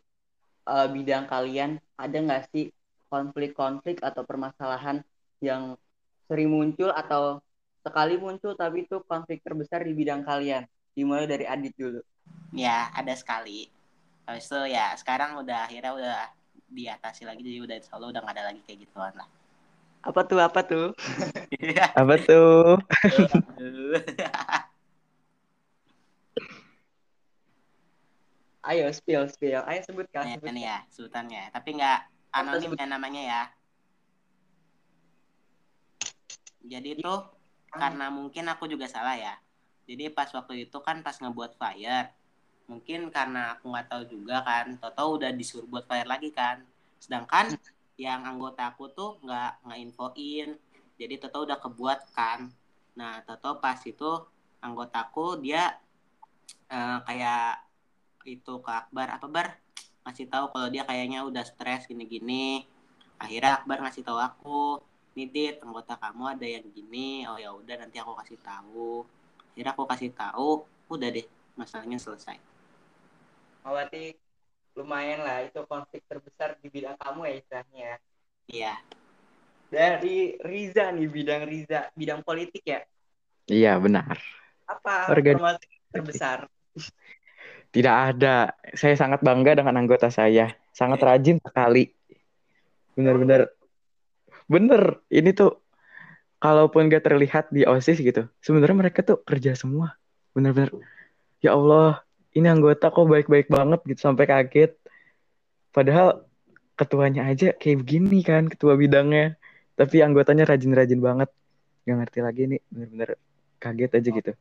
[0.70, 1.70] eh, bidang kalian
[2.02, 2.64] ada nggak sih
[3.10, 5.02] konflik-konflik atau permasalahan
[5.42, 5.74] yang
[6.30, 7.42] sering muncul atau
[7.82, 10.64] sekali muncul tapi itu konflik terbesar di bidang kalian?
[10.94, 12.00] Dimulai dari Adit dulu.
[12.54, 13.66] Ya ada sekali.
[14.24, 16.30] Habis itu ya sekarang udah akhirnya udah
[16.70, 19.26] diatasi lagi jadi udah insya Allah udah nggak ada lagi kayak gituan lah.
[20.00, 20.94] Apa tuh apa tuh?
[22.00, 22.78] Apa tuh?
[28.70, 29.64] Ayo spill spill.
[29.66, 30.24] Ayo sebutkan.
[30.28, 30.54] Nih, sebutkan.
[30.54, 31.42] ini ya sebutannya.
[31.52, 33.42] Tapi nggak anonim ya namanya ya.
[36.60, 37.26] Jadi tuh
[37.70, 39.34] karena mungkin aku juga salah ya.
[39.90, 42.14] Jadi pas waktu itu kan pas ngebuat flyer,
[42.70, 46.62] mungkin karena aku nggak tahu juga kan, Toto udah disuruh buat flyer lagi kan.
[47.02, 47.58] Sedangkan
[47.98, 50.54] yang anggota aku tuh nggak nginfoin.
[50.94, 52.54] Jadi Toto udah kebuat kan.
[52.94, 54.10] Nah Toto pas itu
[54.62, 55.74] anggotaku dia
[56.70, 57.66] eh, kayak
[58.28, 59.48] itu ke Akbar apa bar
[60.06, 62.64] ngasih tahu kalau dia kayaknya udah stres gini-gini
[63.20, 64.60] akhirnya Akbar ngasih tahu aku
[65.18, 69.04] Nidit anggota kamu ada yang gini oh ya udah nanti aku kasih tahu
[69.52, 71.26] akhirnya aku kasih tahu udah deh
[71.58, 72.38] masalahnya selesai
[73.60, 74.16] Oh, berarti
[74.72, 77.76] lumayan lah itu konflik terbesar di bidang kamu ya istilahnya.
[77.84, 77.94] ya.
[78.48, 78.74] iya
[79.70, 82.80] Dari Riza nih bidang Riza, bidang politik ya.
[83.46, 84.16] Iya benar.
[84.66, 85.60] Apa permasalahan
[85.92, 86.38] terbesar?
[87.70, 88.50] Tidak ada.
[88.74, 90.50] Saya sangat bangga dengan anggota saya.
[90.74, 91.90] Sangat rajin sekali.
[92.98, 93.50] Benar-benar.
[94.50, 94.98] Bener.
[95.06, 95.62] Ini tuh
[96.42, 98.26] kalaupun gak terlihat di OSIS gitu.
[98.42, 99.94] Sebenarnya mereka tuh kerja semua.
[100.34, 100.74] Bener-bener.
[101.38, 102.02] Ya Allah,
[102.34, 104.74] ini anggota kok baik-baik banget gitu sampai kaget.
[105.70, 106.26] Padahal
[106.74, 109.38] ketuanya aja kayak begini kan, ketua bidangnya.
[109.78, 111.30] Tapi anggotanya rajin-rajin banget.
[111.86, 113.10] Gak ngerti lagi nih, bener-bener
[113.62, 114.32] kaget aja gitu.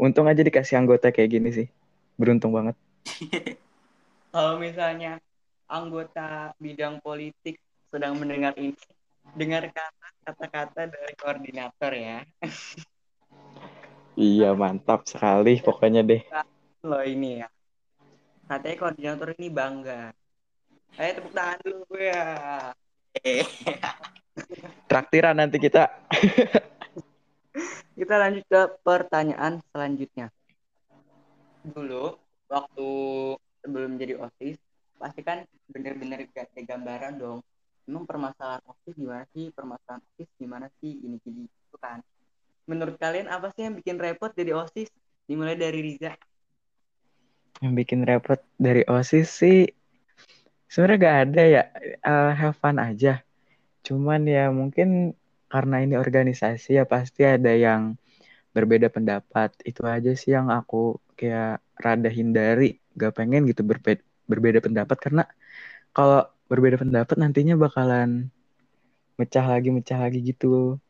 [0.00, 1.68] Untung aja dikasih anggota kayak gini sih.
[2.20, 2.76] Beruntung banget.
[4.36, 5.16] Kalau misalnya
[5.64, 7.56] anggota bidang politik
[7.88, 8.76] sedang mendengar ini,
[9.32, 9.88] dengarkan
[10.28, 12.20] kata-kata dari koordinator ya.
[14.20, 16.20] Iya, mantap sekali pokoknya deh.
[16.84, 17.48] Lo ini ya.
[18.44, 20.12] Katanya koordinator ini bangga.
[21.00, 22.24] Ayo tepuk tangan dulu ya.
[24.90, 25.88] Traktiran nanti kita.
[27.96, 30.28] Kita lanjut ke pertanyaan selanjutnya.
[31.64, 32.16] Dulu
[32.48, 32.90] waktu
[33.60, 34.56] sebelum jadi osis
[34.96, 37.38] pasti kan bener-bener gak ada gambaran dong
[37.88, 42.00] emang permasalahan osis gimana sih permasalahan osis gimana sih ini gini itu kan
[42.68, 44.88] menurut kalian apa sih yang bikin repot jadi osis
[45.30, 46.18] dimulai dari Riza
[47.62, 49.70] Yang bikin repot dari OSIS sih
[50.66, 51.62] sebenarnya gak ada ya.
[52.02, 53.22] Uh, have fun aja.
[53.86, 55.14] Cuman ya mungkin
[55.46, 57.94] karena ini organisasi ya pasti ada yang
[58.50, 59.54] berbeda pendapat.
[59.62, 62.80] Itu aja sih yang aku kayak rada hindari.
[62.96, 65.22] Gak pengen gitu berbeda, berbeda pendapat karena
[65.96, 68.32] kalau berbeda pendapat nantinya bakalan
[69.20, 70.80] mecah lagi mecah lagi gitu.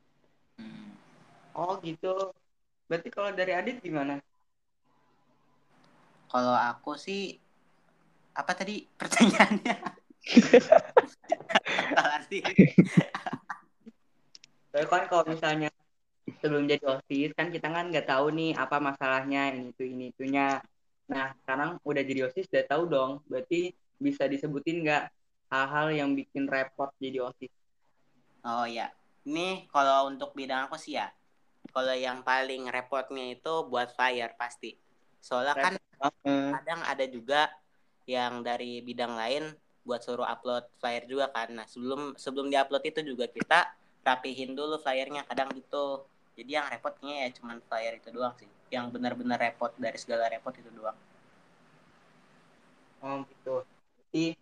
[1.60, 2.32] oh gitu
[2.88, 4.22] berarti kalau dari Adit gimana
[6.30, 7.34] Kalau aku sih
[8.38, 9.76] apa tadi pertanyaannya?
[11.98, 12.38] Salah sih.
[14.70, 15.68] Soalnya kan kalau misalnya
[16.40, 20.60] sebelum jadi osis kan kita kan nggak tahu nih apa masalahnya ini itu ini itunya
[21.10, 25.04] nah sekarang udah jadi osis udah tahu dong berarti bisa disebutin nggak
[25.52, 27.50] hal-hal yang bikin repot jadi osis
[28.40, 28.88] Oh ya,
[29.28, 31.12] ini kalau untuk bidang aku sih ya,
[31.76, 34.80] kalau yang paling repotnya itu buat flyer pasti.
[35.20, 35.74] Soalnya kan
[36.24, 37.52] kadang ada juga
[38.08, 39.52] yang dari bidang lain
[39.84, 41.52] buat suruh upload flyer juga kan.
[41.52, 46.08] Nah sebelum sebelum diupload itu juga kita rapihin dulu flyernya kadang gitu.
[46.40, 48.48] Jadi yang repotnya ya cuman flyer itu doang sih.
[48.74, 50.96] Yang benar-benar repot dari segala repot itu doang.
[53.04, 53.64] oh gitu
[54.10, 54.36] jadi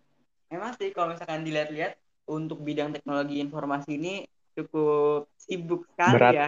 [0.51, 1.93] memang sih kalau misalkan dilihat-lihat
[2.29, 4.13] untuk bidang teknologi informasi ini
[4.57, 6.33] cukup sibuk sekali Berat.
[6.35, 6.47] ya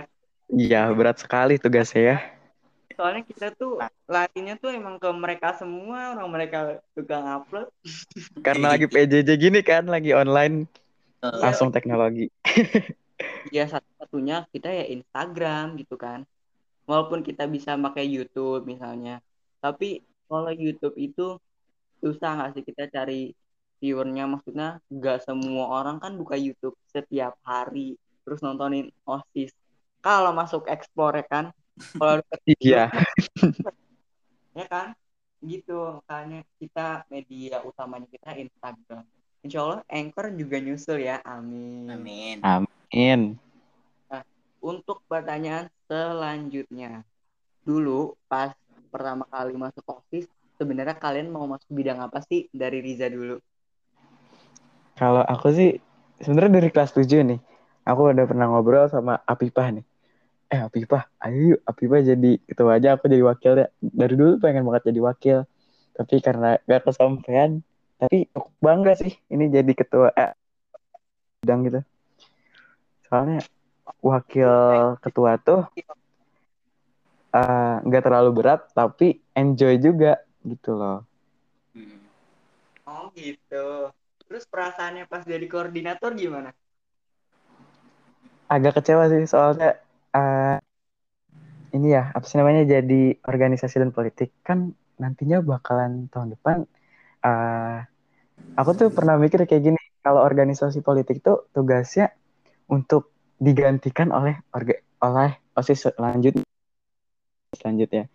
[0.51, 2.17] Iya, berat sekali tugasnya ya.
[2.91, 6.59] soalnya kita tuh larinya tuh emang ke mereka semua orang mereka
[6.93, 7.71] tukang upload
[8.45, 10.65] Karena lagi PJJ gini kan, lagi online,
[11.21, 12.29] langsung teknologi.
[13.49, 16.25] ya satu-satunya kita ya Instagram gitu kan.
[16.85, 19.21] Walaupun kita bisa pakai YouTube misalnya.
[19.61, 21.37] Tapi kalau YouTube itu
[22.01, 23.31] susah nggak sih kita cari
[23.79, 24.25] viewernya?
[24.27, 29.53] Maksudnya nggak semua orang kan buka YouTube setiap hari terus nontonin OSIS.
[30.01, 31.45] Kalau masuk explore ya kan?
[31.97, 32.21] Kalau
[32.61, 32.89] Iya.
[34.57, 34.97] ya kan?
[35.41, 39.05] Gitu makanya kita media utamanya kita Instagram.
[39.41, 41.17] Insya Allah Anchor juga nyusul ya.
[41.25, 41.89] Amin.
[41.89, 42.37] Amin.
[42.45, 42.80] Amin.
[44.61, 47.01] Untuk pertanyaan selanjutnya
[47.65, 48.53] dulu pas
[48.93, 50.27] pertama kali masuk OSIS
[50.59, 53.39] sebenarnya kalian mau masuk bidang apa sih dari Riza dulu
[54.99, 55.81] Kalau aku sih,
[56.21, 57.39] sebenarnya dari kelas 7 nih,
[57.89, 59.85] aku udah pernah ngobrol sama Apipah nih.
[60.51, 63.67] Eh Apipah, ayo yuk Apipah jadi ketua aja, aku jadi wakil ya.
[63.81, 65.37] Dari dulu pengen banget jadi wakil.
[65.97, 67.65] Tapi karena gak kesampaian,
[67.97, 70.37] tapi aku bangga sih ini jadi ketua eh,
[71.41, 71.79] bidang gitu.
[73.11, 73.43] Soalnya
[73.99, 74.51] wakil
[75.03, 75.67] ketua tuh
[77.35, 81.03] eh, nggak terlalu berat, tapi enjoy juga gitu loh.
[81.75, 81.99] Hmm.
[82.91, 83.91] oh gitu
[84.27, 86.51] terus perasaannya pas jadi koordinator gimana
[88.51, 89.79] agak kecewa sih soalnya
[90.11, 90.57] eh,
[91.75, 96.57] ini ya apa sih namanya jadi organisasi dan politik kan nantinya bakalan tahun depan
[97.27, 97.77] eh,
[98.59, 102.11] aku tuh pernah mikir kayak gini kalau organisasi politik tuh tugasnya
[102.71, 106.39] untuk digantikan oleh orga, oleh osis lanjut.
[107.59, 108.09] Selanjutnya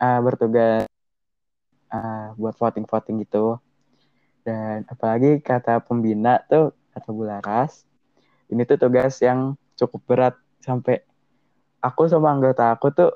[0.00, 0.84] Eh, bertugas
[1.96, 3.56] eh, buat voting voting gitu.
[4.46, 7.84] Dan apalagi kata pembina tuh kata Bularas
[8.52, 10.34] ini tuh tugas yang cukup berat.
[10.66, 11.02] Sampai
[11.86, 13.10] aku sama anggota aku tuh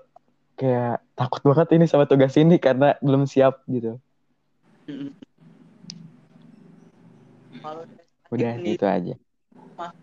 [0.59, 3.99] kayak takut banget ini sama tugas ini karena belum siap gitu.
[8.35, 9.15] Udah gitu aja.
[9.79, 9.95] mas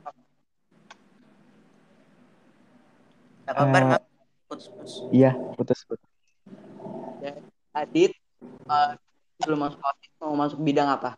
[3.47, 4.03] Apa bar Eh, maaf.
[4.47, 4.93] Putus-putus.
[5.11, 6.07] Iya, putus-putus.
[7.73, 8.11] Adit
[8.67, 8.91] eh,
[9.37, 11.15] sebelum masuk OSIS mau masuk bidang apa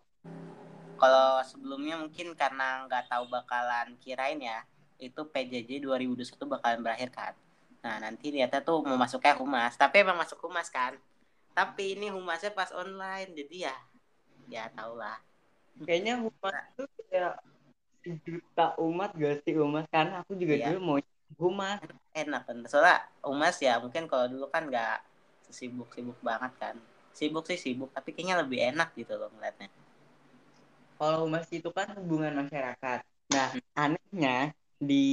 [1.00, 4.68] Kalau sebelumnya mungkin karena nggak tahu bakalan kirain ya,
[5.00, 7.34] itu PJJ 2021 bakalan berakhir kan.
[7.80, 11.00] Nah nanti niatnya tuh mau masuknya humas, tapi emang masuk humas kan.
[11.56, 13.76] Tapi ini humasnya pas online, jadi ya,
[14.52, 15.16] ya tau lah.
[15.80, 17.40] kayaknya humas itu kayak
[18.04, 20.66] sejuta umat gak sih humas kan aku juga Iya.
[20.76, 20.98] dulu mau
[21.38, 24.98] humas Enak kan, soalnya humas ya mungkin kalau dulu kan nggak
[25.54, 26.76] sibuk-sibuk banget kan.
[27.14, 29.70] Sibuk sih sibuk, tapi kayaknya lebih enak gitu loh ngeliatnya.
[31.00, 33.00] kalau humas itu kan hubungan masyarakat
[33.34, 34.52] nah anehnya
[34.90, 35.06] di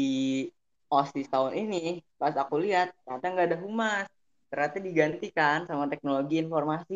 [0.91, 1.77] osis tahun ini
[2.21, 4.07] pas aku lihat ternyata nggak ada humas
[4.51, 6.95] ternyata digantikan sama teknologi informasi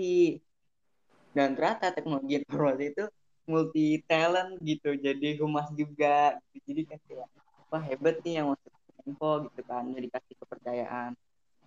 [1.36, 3.04] dan ternyata teknologi informasi itu
[3.50, 6.64] multi talent gitu jadi humas juga gitu.
[6.70, 7.26] jadi kan kayak
[7.70, 8.72] wah hebat nih yang masuk
[9.06, 11.10] info gitu kan jadi kasih kepercayaan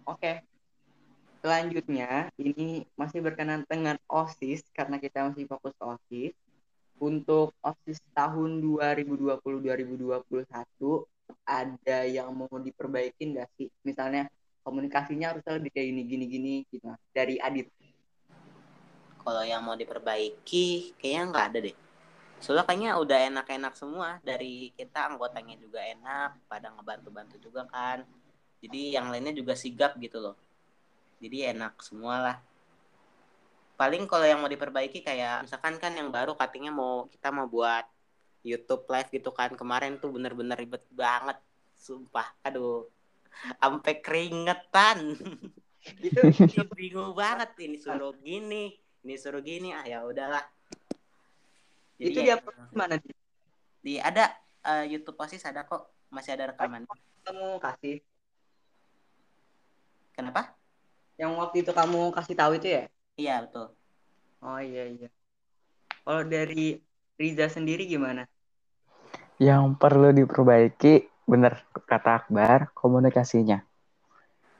[0.06, 0.44] oke
[1.44, 6.32] selanjutnya ini masih berkenan dengan OSIS karena kita masih fokus OSIS.
[7.04, 10.24] Untuk OSIS tahun 2020-2021
[11.44, 13.68] ada yang mau diperbaikin nggak sih?
[13.84, 14.32] Misalnya
[14.64, 16.88] komunikasinya harus lebih kayak gini gini gini gitu.
[17.12, 17.68] Dari Adit.
[19.20, 21.76] Kalau yang mau diperbaiki kayaknya nggak ada deh.
[22.44, 28.04] Soalnya kayaknya udah enak-enak semua dari kita anggotanya juga enak, pada ngebantu-bantu juga kan.
[28.60, 30.36] Jadi yang lainnya juga sigap gitu loh.
[31.24, 32.38] Jadi enak semua lah.
[33.80, 37.88] Paling kalau yang mau diperbaiki kayak misalkan kan yang baru katanya mau kita mau buat
[38.44, 41.40] YouTube live gitu kan kemarin tuh bener-bener ribet banget,
[41.80, 42.28] sumpah.
[42.44, 42.92] Aduh,
[43.56, 45.16] sampai keringetan.
[46.06, 50.44] Itu Ih, bingung banget ini suruh gini, ini suruh gini ah ya udahlah.
[52.04, 53.16] Itu ya, dia mana Dit?
[53.84, 54.32] di ada
[54.64, 56.88] eh, YouTube Osis ada kok masih ada rekaman.
[57.24, 58.04] kamu kasih?
[60.14, 60.54] Kenapa?
[61.16, 62.84] Yang waktu itu kamu kasih tahu itu ya?
[63.16, 63.68] Iya betul.
[64.44, 65.10] Oh iya iya.
[66.04, 66.84] Kalau dari
[67.16, 68.28] Riza sendiri gimana?
[69.40, 73.64] Yang perlu diperbaiki, bener kata Akbar, komunikasinya.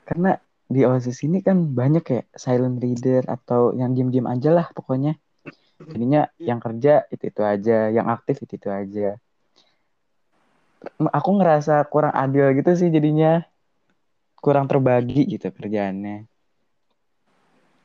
[0.08, 5.20] Karena di OSIS ini kan banyak ya silent reader atau yang diem-diem aja lah pokoknya.
[5.82, 9.18] Jadinya yang kerja itu-itu aja, yang aktif itu-itu aja.
[11.10, 13.42] Aku ngerasa kurang adil gitu sih jadinya.
[14.38, 16.28] Kurang terbagi gitu kerjaannya.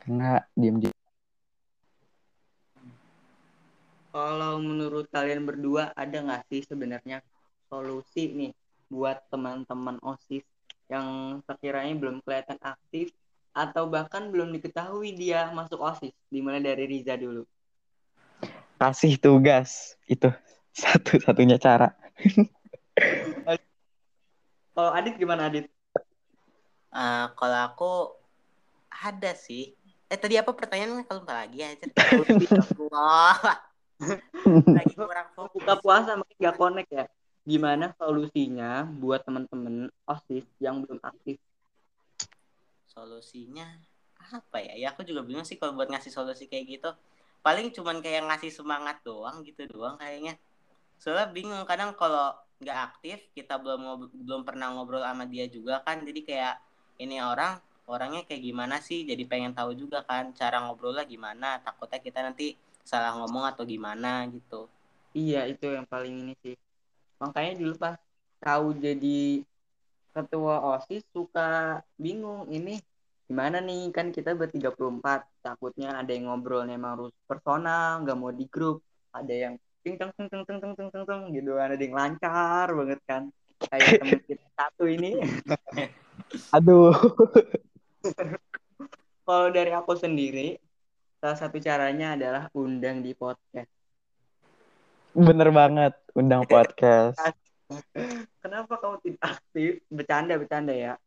[0.03, 0.93] Karena diem-diem.
[4.09, 7.21] Kalau menurut kalian berdua ada nggak sih sebenarnya
[7.69, 8.51] solusi nih
[8.89, 10.43] buat teman-teman OSIS
[10.89, 13.13] yang sekiranya belum kelihatan aktif
[13.53, 16.11] atau bahkan belum diketahui dia masuk OSIS?
[16.27, 17.45] Dimulai dari Riza dulu.
[18.79, 19.99] Kasih tugas.
[20.07, 20.31] Itu
[20.71, 21.91] satu-satunya cara.
[24.79, 25.67] Kalau Adit gimana Adit?
[26.89, 27.91] Eh, kalau aku
[28.87, 29.75] ada sih.
[30.09, 31.85] Eh tadi apa pertanyaannya kalau lupa lagi aja.
[32.89, 33.37] Wah.
[34.79, 35.59] Lagi kurang fokus.
[35.59, 37.05] Buka puasa makin nggak connect ya.
[37.43, 41.35] Gimana solusinya buat teman-teman OSIS yang belum aktif?
[42.87, 43.67] Solusinya
[44.15, 44.79] apa ya?
[44.79, 46.89] Ya aku juga bingung sih kalau buat ngasih solusi kayak gitu.
[47.39, 50.35] Paling cuman kayak ngasih semangat doang gitu doang kayaknya.
[50.99, 56.03] Soalnya bingung kadang kalau nggak aktif kita belum belum pernah ngobrol sama dia juga kan.
[56.03, 56.59] Jadi kayak
[56.99, 59.07] ini orang orangnya kayak gimana sih?
[59.07, 61.63] Jadi pengen tahu juga kan cara ngobrolnya gimana.
[61.63, 64.67] Takutnya kita nanti salah ngomong atau gimana gitu.
[65.15, 66.55] Iya itu yang paling ini sih.
[67.23, 67.95] Makanya dulu pas
[68.39, 69.43] tahu jadi
[70.13, 72.81] ketua OSIS suka bingung ini
[73.29, 73.93] gimana nih?
[73.93, 75.05] Kan kita ber-34
[75.45, 78.81] takutnya ada yang ngobrol memang harus personal nggak mau di grup.
[79.13, 79.53] Ada yang
[79.85, 81.69] ting teng teng teng teng teng teng teng gitu kan.
[81.69, 83.29] ada yang lancar banget kan.
[83.61, 85.21] Kayak temen kita satu ini.
[86.57, 86.89] Aduh.
[89.29, 90.57] Kalau dari aku sendiri
[91.21, 93.69] salah satu caranya adalah undang di podcast.
[95.13, 97.13] Bener banget undang podcast.
[98.41, 99.85] Kenapa kamu tidak aktif?
[99.85, 100.97] Bercanda bercanda ya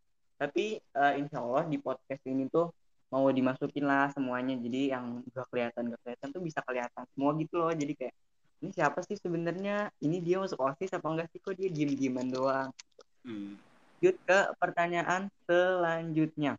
[0.43, 2.75] tapi eh, insya Allah di podcast ini tuh
[3.15, 4.59] mau dimasukin lah semuanya.
[4.59, 7.71] Jadi yang gak kelihatan gak kelihatan tuh bisa kelihatan semua gitu loh.
[7.71, 8.15] Jadi kayak
[8.59, 9.95] ini siapa sih sebenarnya?
[10.03, 11.39] Ini dia masuk osis apa enggak sih?
[11.39, 12.75] Kok dia diem dieman doang?
[13.23, 13.55] Hmm.
[14.03, 16.59] lanjut ke pertanyaan selanjutnya.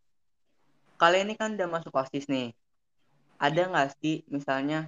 [0.96, 2.56] Kalian ini kan udah masuk osis nih.
[3.36, 4.88] Ada nggak sih misalnya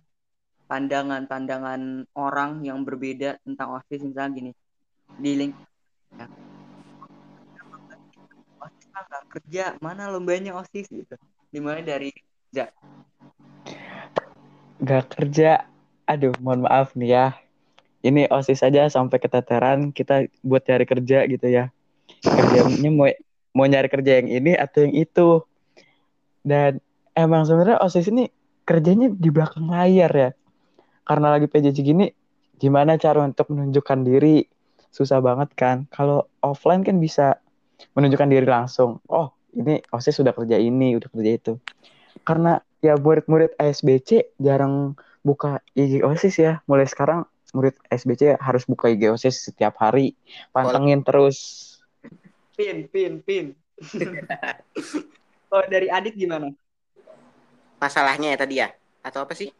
[0.71, 3.99] pandangan-pandangan orang yang berbeda tentang osis?
[4.07, 4.51] Misalnya gini
[5.19, 5.53] di link
[6.15, 6.31] ya.
[9.03, 11.15] Nggak kerja mana lombanya osis gitu
[11.51, 12.11] dimulai dari
[12.55, 12.71] ja
[14.83, 15.63] Gak kerja.
[16.05, 17.27] Aduh, mohon maaf nih ya.
[18.05, 21.73] Ini OSIS aja sampai keteteran kita buat cari kerja gitu ya.
[22.21, 23.09] Kerjanya mau
[23.55, 25.41] mau nyari kerja yang ini atau yang itu.
[26.45, 26.77] Dan
[27.17, 28.29] emang sebenarnya OSIS ini
[28.67, 30.29] kerjanya di belakang layar ya.
[31.07, 32.11] Karena lagi PJJ gini,
[32.61, 34.45] gimana cara untuk menunjukkan diri?
[34.93, 35.89] Susah banget kan.
[35.89, 37.41] Kalau offline kan bisa
[37.93, 38.99] menunjukkan diri langsung.
[39.09, 41.53] Oh, ini OSIS sudah kerja ini, udah kerja itu.
[42.23, 44.95] Karena ya murid-murid ASBC jarang
[45.25, 46.53] buka IG OSIS ya.
[46.67, 50.15] Mulai sekarang murid ASBC harus buka IG OSIS setiap hari.
[50.51, 51.63] Pantengin terus.
[52.55, 53.51] pin pin pin
[55.51, 56.51] kalau dari Adit gimana
[57.75, 58.71] Masalahnya ya tadi ya?
[59.03, 59.51] Atau apa sih?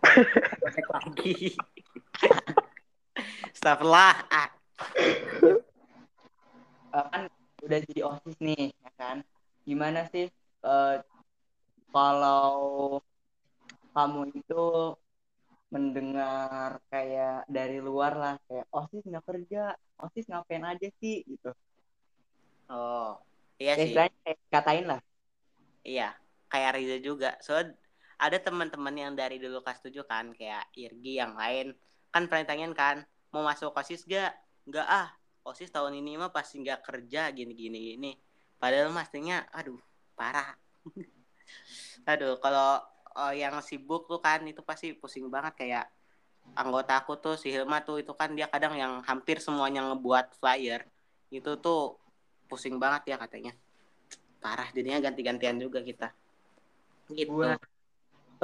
[0.94, 1.58] Lagi.
[3.50, 4.16] Astagfirullah.
[4.30, 4.48] Ah.
[6.94, 7.24] Kan
[7.64, 9.16] udah jadi osis nih ya kan?
[9.64, 10.30] Gimana sih
[10.64, 10.94] eh,
[11.90, 12.98] kalau
[13.94, 14.64] kamu itu
[15.70, 19.74] mendengar kayak dari luar lah kayak osis nggak kerja.
[19.98, 21.22] Osis ngapain aja sih?
[21.26, 21.50] Gitu.
[22.70, 23.18] Oh,
[23.58, 23.94] iya ya sih.
[23.94, 25.00] kayak katain lah.
[25.84, 26.14] Iya
[26.54, 27.34] kayak Riza juga.
[27.42, 27.58] So
[28.14, 31.74] ada teman-teman yang dari dulu kelas 7 kan kayak Irgi yang lain.
[32.14, 33.02] Kan pernah tanyain kan
[33.34, 34.30] mau masuk osis gak
[34.70, 35.10] nggak ah
[35.44, 37.78] osis tahun ini mah pasti nggak kerja gini gini.
[37.94, 38.12] Gini
[38.58, 39.78] padahal mastinya aduh
[40.16, 40.56] parah.
[42.10, 42.80] Aduh kalau
[43.16, 45.54] oh, yang sibuk tuh kan itu pasti pusing banget.
[45.60, 45.86] Kayak
[46.56, 50.88] anggota aku tuh si Hilma tuh itu kan dia kadang yang hampir semuanya ngebuat flyer.
[51.28, 52.00] Itu tuh
[52.48, 53.52] pusing banget ya katanya.
[54.40, 56.12] Parah jadinya ganti-gantian juga kita.
[57.12, 57.32] Gitu.
[57.32, 57.60] Buat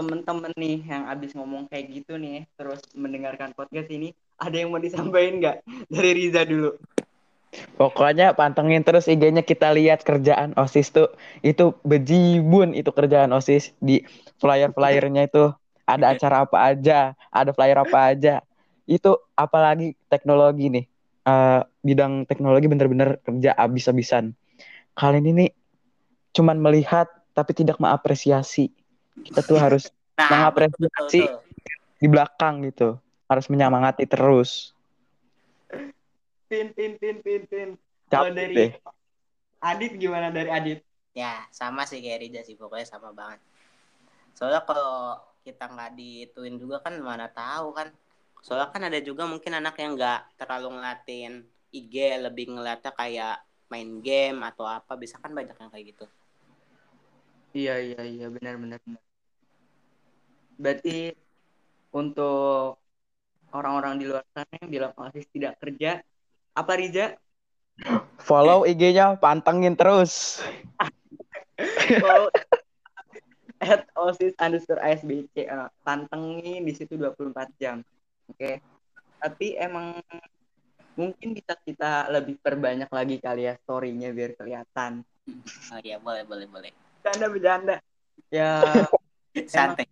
[0.00, 4.80] temen-temen nih yang abis ngomong kayak gitu nih terus mendengarkan podcast ini ada yang mau
[4.80, 5.56] disampaikan nggak
[5.92, 6.72] dari Riza dulu
[7.50, 11.10] Pokoknya pantengin terus IG-nya kita lihat kerjaan OSIS tuh
[11.42, 14.06] itu bejibun itu kerjaan OSIS di
[14.38, 15.50] flyer-flyernya itu
[15.82, 18.34] ada acara apa aja, ada flyer apa aja.
[18.86, 20.86] Itu apalagi teknologi nih.
[21.20, 24.32] Uh, bidang teknologi bener-bener kerja abis-abisan.
[24.94, 25.46] Kalian ini
[26.30, 28.70] cuman melihat tapi tidak mengapresiasi.
[29.26, 31.98] Kita tuh harus nah, mengapresiasi betul, betul.
[31.98, 32.96] di belakang gitu.
[33.30, 34.74] Harus menyemangati terus.
[36.50, 37.68] Pin pin pin pin pin
[38.10, 38.70] kalau dari deh.
[39.62, 40.82] Adit gimana dari Adit?
[41.14, 43.38] Ya sama sih kayak Rida sih pokoknya sama banget.
[44.34, 45.14] Soalnya kalau
[45.46, 47.94] kita nggak dituin juga kan mana tahu kan.
[48.42, 54.02] Soalnya kan ada juga mungkin anak yang nggak terlalu ngelatin IG lebih ngeliatnya kayak main
[54.02, 56.06] game atau apa bisa kan banyak yang kayak gitu.
[57.54, 59.02] Iya iya iya benar benar benar.
[60.58, 61.14] Berarti
[61.94, 62.78] untuk
[63.52, 66.00] orang-orang di luar sana yang bilang osis tidak kerja
[66.54, 67.16] apa Riza?
[68.20, 70.44] Follow IG-nya, pantengin terus.
[72.02, 72.28] Follow
[73.60, 77.84] at osis underscore asbc uh, pantengin di situ 24 jam
[78.32, 78.64] oke okay?
[79.20, 80.00] tapi emang
[80.96, 85.04] mungkin bisa kita lebih perbanyak lagi kali ya storynya biar kelihatan
[85.76, 87.76] oh iya boleh boleh boleh bercanda bercanda
[88.32, 88.64] ya
[89.52, 89.86] santai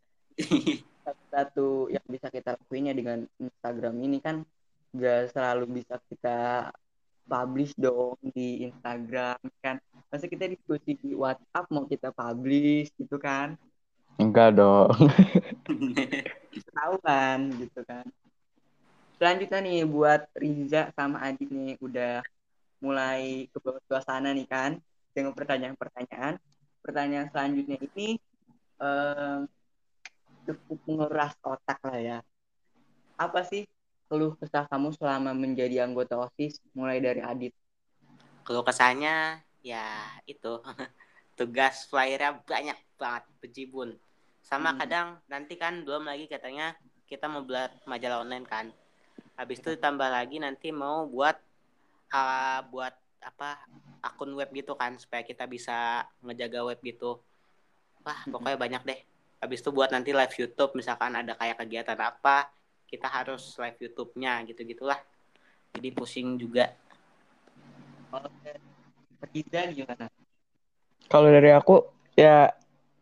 [1.28, 4.42] satu yang bisa kita lakuin ya dengan Instagram ini kan
[4.96, 6.72] gak selalu bisa kita
[7.28, 9.76] publish dong di Instagram kan?
[10.08, 13.54] Masa kita diskusi di WhatsApp mau kita publish gitu kan?
[14.18, 14.90] Enggak dong.
[16.78, 18.08] Tahu kan gitu kan?
[19.18, 22.24] Selanjutnya nih buat Riza sama Adit nih udah
[22.78, 24.78] mulai ke bawah suasana nih kan
[25.12, 26.38] dengan pertanyaan-pertanyaan.
[26.82, 28.16] Pertanyaan selanjutnya ini
[28.78, 29.50] um,
[30.49, 32.18] cukup menguras otak lah ya
[33.18, 33.66] apa sih
[34.09, 37.53] keluh kesah kamu selama menjadi anggota OSIS mulai dari Adit?
[38.46, 39.84] Keluh kesahnya ya
[40.24, 40.64] itu
[41.38, 43.99] tugas flyernya banyak banget bejibun.
[44.40, 44.78] Sama hmm.
[44.80, 46.72] kadang nanti kan belum lagi katanya
[47.05, 48.72] kita mau buat majalah online kan.
[49.36, 51.36] Habis itu tambah lagi nanti mau buat
[52.14, 53.61] uh, buat apa
[54.01, 57.20] akun web gitu kan supaya kita bisa ngejaga web gitu.
[58.07, 59.01] Wah, pokoknya banyak deh.
[59.39, 62.51] Habis itu buat nanti live YouTube misalkan ada kayak kegiatan apa,
[62.91, 64.99] kita harus live YouTube-nya gitu gitulah
[65.78, 66.74] jadi pusing juga.
[69.30, 70.11] Gimana?
[71.07, 71.86] Kalau dari aku
[72.18, 72.51] ya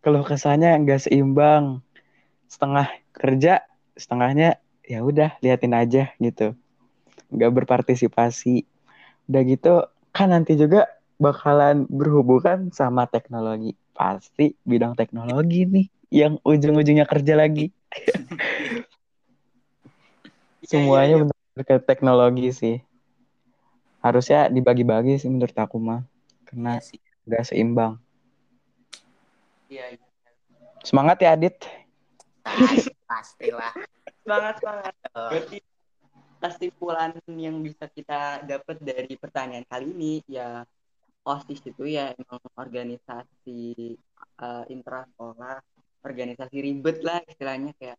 [0.05, 1.81] kalau kesannya nggak seimbang.
[2.47, 3.67] Setengah kerja
[3.99, 6.53] setengahnya ya udah liatin aja gitu.
[7.33, 8.63] Nggak berpartisipasi.
[9.27, 9.75] Udah gitu
[10.13, 13.73] kan nanti juga bakalan berhubungan sama teknologi.
[13.97, 17.69] Pasti bidang teknologi nih yang ujung-ujungnya kerja lagi.
[20.71, 21.25] Semuanya ya, ya.
[21.29, 22.77] benar ke teknologi sih.
[24.01, 26.09] Harusnya dibagi-bagi sih menurut aku mah
[26.49, 26.97] karena ya,
[27.29, 28.01] nggak seimbang.
[29.69, 29.99] Iya ya.
[30.87, 31.57] semangat ya Adit.
[33.11, 33.75] Pastilah.
[34.25, 34.95] Semangat semangat.
[35.13, 35.59] Berarti
[36.39, 40.63] kesimpulan yang bisa kita dapat dari pertanyaan kali ini ya
[41.27, 43.99] OSIS itu ya emang organisasi
[44.39, 45.59] uh, intrasekolah
[46.07, 47.99] organisasi ribet lah istilahnya kayak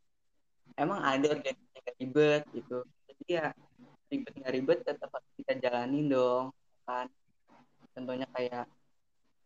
[0.79, 2.77] emang ada organisasi yang ribet gitu.
[3.11, 3.47] Jadi ya
[4.07, 6.45] ribet nggak ribet tetap harus kita jalanin dong
[6.87, 7.11] kan.
[7.91, 8.65] Contohnya kayak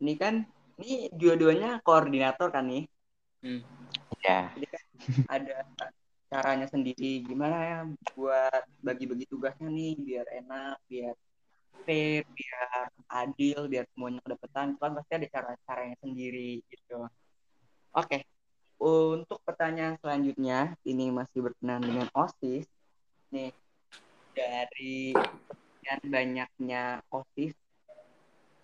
[0.02, 0.46] ini kan
[0.78, 2.86] ini dua-duanya koordinator kan nih?
[3.42, 3.62] Hmm.
[4.22, 4.54] ya.
[4.54, 4.84] Jadi kan
[5.42, 5.58] ada
[6.32, 7.80] caranya sendiri gimana ya
[8.16, 11.16] buat bagi-bagi tugasnya nih biar enak biar
[11.84, 14.78] fair biar adil biar semuanya kedapetan.
[14.78, 17.10] Kan pasti ada cara-caranya sendiri gitu.
[17.92, 18.31] Oke okay
[18.82, 22.66] untuk pertanyaan selanjutnya, ini masih berkenaan dengan OSIS.
[23.30, 23.54] Nih,
[24.34, 25.14] dari
[25.86, 27.54] yang banyaknya OSIS,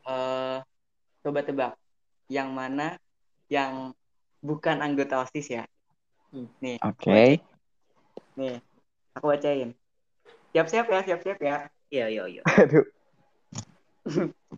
[0.09, 0.65] uh,
[1.21, 1.73] coba tebak,
[2.33, 2.97] yang mana
[3.45, 3.93] yang
[4.41, 5.63] bukan anggota OSIS ya?
[6.33, 6.49] Hmm.
[6.65, 6.97] Nih, oke.
[6.97, 7.29] Okay.
[8.33, 8.57] Nih,
[9.13, 9.77] aku bacain.
[10.49, 11.57] Siap-siap ya, siap-siap ya.
[11.93, 12.43] Iya, iya, iya.
[12.65, 12.85] Aduh.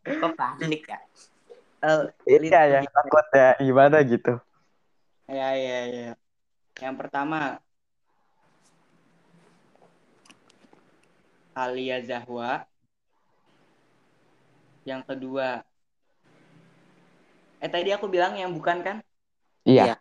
[0.07, 0.99] Kok panik ya?
[1.79, 2.03] Eh,
[2.47, 4.39] Iya ya, takut ya gimana gitu.
[5.29, 6.11] Ya, ya, ya.
[6.81, 7.61] Yang pertama,
[11.53, 12.65] Alia Zahwa.
[14.89, 15.61] Yang kedua,
[17.61, 18.97] eh tadi aku bilang yang bukan kan?
[19.69, 19.93] Iya.
[19.93, 19.95] Iya.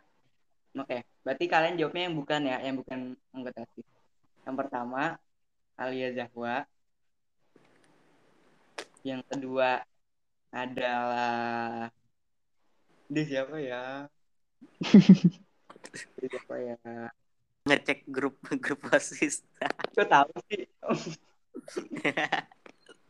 [0.80, 3.84] Oke, berarti kalian jawabnya yang bukan ya, yang bukan anggota OSIS.
[4.48, 5.02] Yang pertama,
[5.76, 6.64] Alia Zahwa.
[9.04, 9.84] Yang kedua
[10.48, 11.92] adalah
[13.12, 14.08] dia siapa ya?
[16.18, 16.76] Siapa ya?
[17.68, 19.44] Ngecek grup grup osis.
[19.94, 20.64] Kok tahu sih?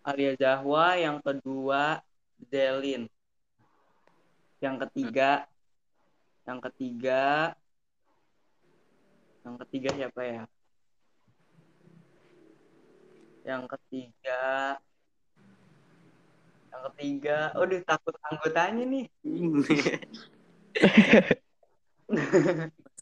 [0.02, 2.00] Alia Zahwa, yang kedua
[2.48, 3.06] Zelin.
[4.58, 5.46] Yang ketiga
[6.48, 7.52] yang ketiga
[9.44, 10.42] yang ketiga siapa ya?
[13.44, 14.42] Yang ketiga
[16.68, 19.06] yang ketiga, aduh takut anggotanya nih.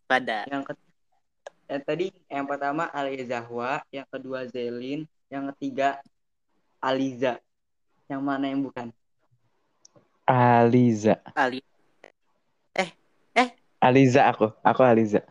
[0.06, 0.92] Pada yang ketiga,
[1.66, 5.98] yang tadi yang pertama Alia Zahwa, yang kedua Zelin, yang ketiga
[6.78, 7.42] Aliza.
[8.06, 8.94] Yang mana yang bukan?
[10.26, 11.18] Aliza.
[11.34, 11.62] Ali.
[13.82, 14.50] Aliza aku.
[14.62, 15.22] Aku Aliza.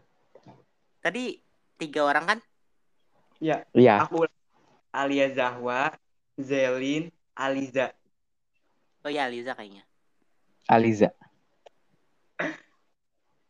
[1.03, 1.39] Tadi
[1.75, 2.39] tiga orang kan?
[3.43, 3.99] Ya, Iya.
[4.07, 4.27] aku
[4.95, 5.91] Alia Zahwa,
[6.39, 7.91] Zelin, Aliza.
[9.03, 9.83] Oh ya Liza kayaknya.
[10.71, 11.11] Aliza.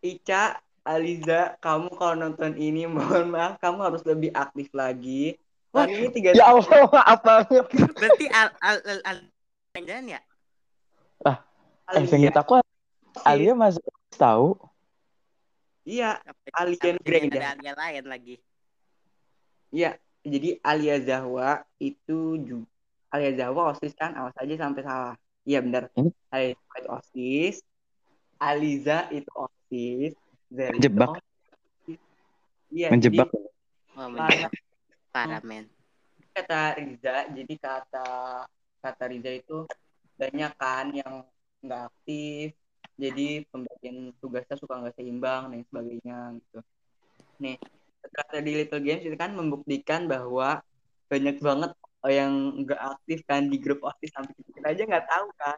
[0.06, 5.34] Ica, Aliza, kamu kalau nonton ini mohon maaf kamu harus lebih aktif lagi.
[5.74, 7.66] Kan ini tiga Ya Allah, maaf banget.
[7.98, 9.18] Berarti al al al, al
[9.82, 10.22] jangan ya?
[11.26, 11.38] Eh,
[11.90, 12.06] Alia.
[12.08, 12.62] seinget aku
[13.26, 13.82] Alia masuk
[14.14, 14.54] tahu.
[15.86, 17.42] Iya, Apa- Alien apa Granger.
[17.42, 18.36] Ada alien lain lagi.
[19.70, 19.98] iya.
[20.26, 22.66] Jadi Alia Zahwa itu juga
[23.14, 25.14] Alia Zahwa OSIS kan, awas aja sampai salah.
[25.46, 25.94] Iya benar.
[26.34, 27.56] Alia Zahwa itu OSIS,
[28.42, 31.10] Aliza itu OSIS, Zelin itu Menjebak.
[31.18, 32.02] OSIS.
[32.72, 33.30] Iya, Menjebak.
[33.30, 33.44] jadi
[33.96, 34.52] Oh, menjebak.
[35.16, 35.72] Parah men.
[36.36, 38.08] kata Riza, jadi kata
[38.84, 39.64] kata Riza itu
[40.20, 41.24] banyak kan yang
[41.64, 42.52] nggak aktif,
[43.00, 46.60] jadi pembagian tugasnya suka nggak seimbang dan sebagainya gitu.
[47.40, 47.56] Nih,
[48.04, 50.60] kata di Little Games itu kan membuktikan bahwa
[51.08, 51.72] banyak banget
[52.12, 55.58] yang nggak aktif kan di grup OSIS sampai kita aja nggak tahu kan.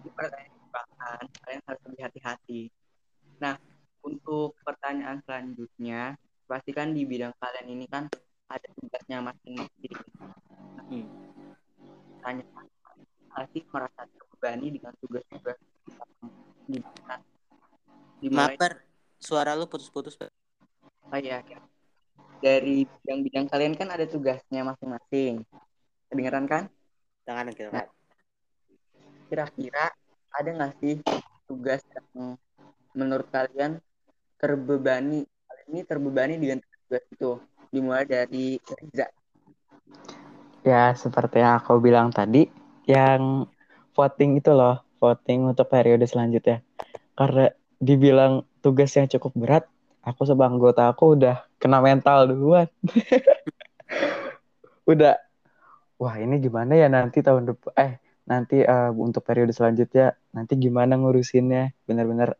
[0.00, 2.60] Ini pertanyaan kalian harus lebih hati-hati.
[3.40, 3.56] Nah,
[4.04, 6.14] untuk pertanyaan selanjutnya,
[6.44, 8.04] pastikan di bidang kalian ini kan
[8.52, 9.94] ada tugasnya masing-masing.
[10.92, 11.06] Hmm.
[12.20, 12.44] Tanya,
[13.32, 16.30] pasti merasa terbebani dengan tugas-tugas yang
[16.68, 17.20] diberikan.
[18.20, 18.72] Dimulai Maper,
[19.16, 20.20] suara lu putus-putus.
[20.20, 21.60] Oh iya, ya.
[22.40, 25.44] dari bidang-bidang kalian kan ada tugasnya masing-masing.
[26.12, 26.68] Kedengeran kan?
[27.24, 27.88] Tangan gitu kan.
[29.32, 29.92] Kira-kira
[30.36, 31.00] ada nggak sih
[31.48, 32.36] tugas yang
[32.94, 33.78] menurut kalian
[34.40, 35.26] terbebani?
[35.26, 37.32] Kalian ini terbebani dengan tugas itu.
[37.70, 39.06] Dimulai dari Riza.
[40.60, 42.50] Ya, seperti yang aku bilang tadi,
[42.84, 43.48] yang
[43.96, 46.60] voting itu loh, voting untuk periode selanjutnya.
[47.16, 47.48] Karena
[47.80, 49.64] dibilang tugas yang cukup berat,
[50.04, 52.68] aku sebagai anggota aku udah kena mental duluan.
[54.90, 55.16] udah,
[55.96, 57.92] wah ini gimana ya nanti tahun depan, eh
[58.28, 62.36] nanti eh, untuk periode selanjutnya, nanti gimana ngurusinnya, bener-bener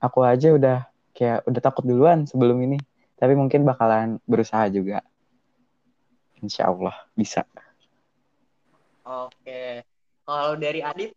[0.00, 0.78] aku aja udah
[1.14, 2.80] kayak udah takut duluan sebelum ini.
[3.20, 5.04] Tapi mungkin bakalan berusaha juga.
[6.40, 7.44] Insya Allah bisa.
[9.04, 9.84] Oke.
[10.24, 11.12] Kalau dari Adit,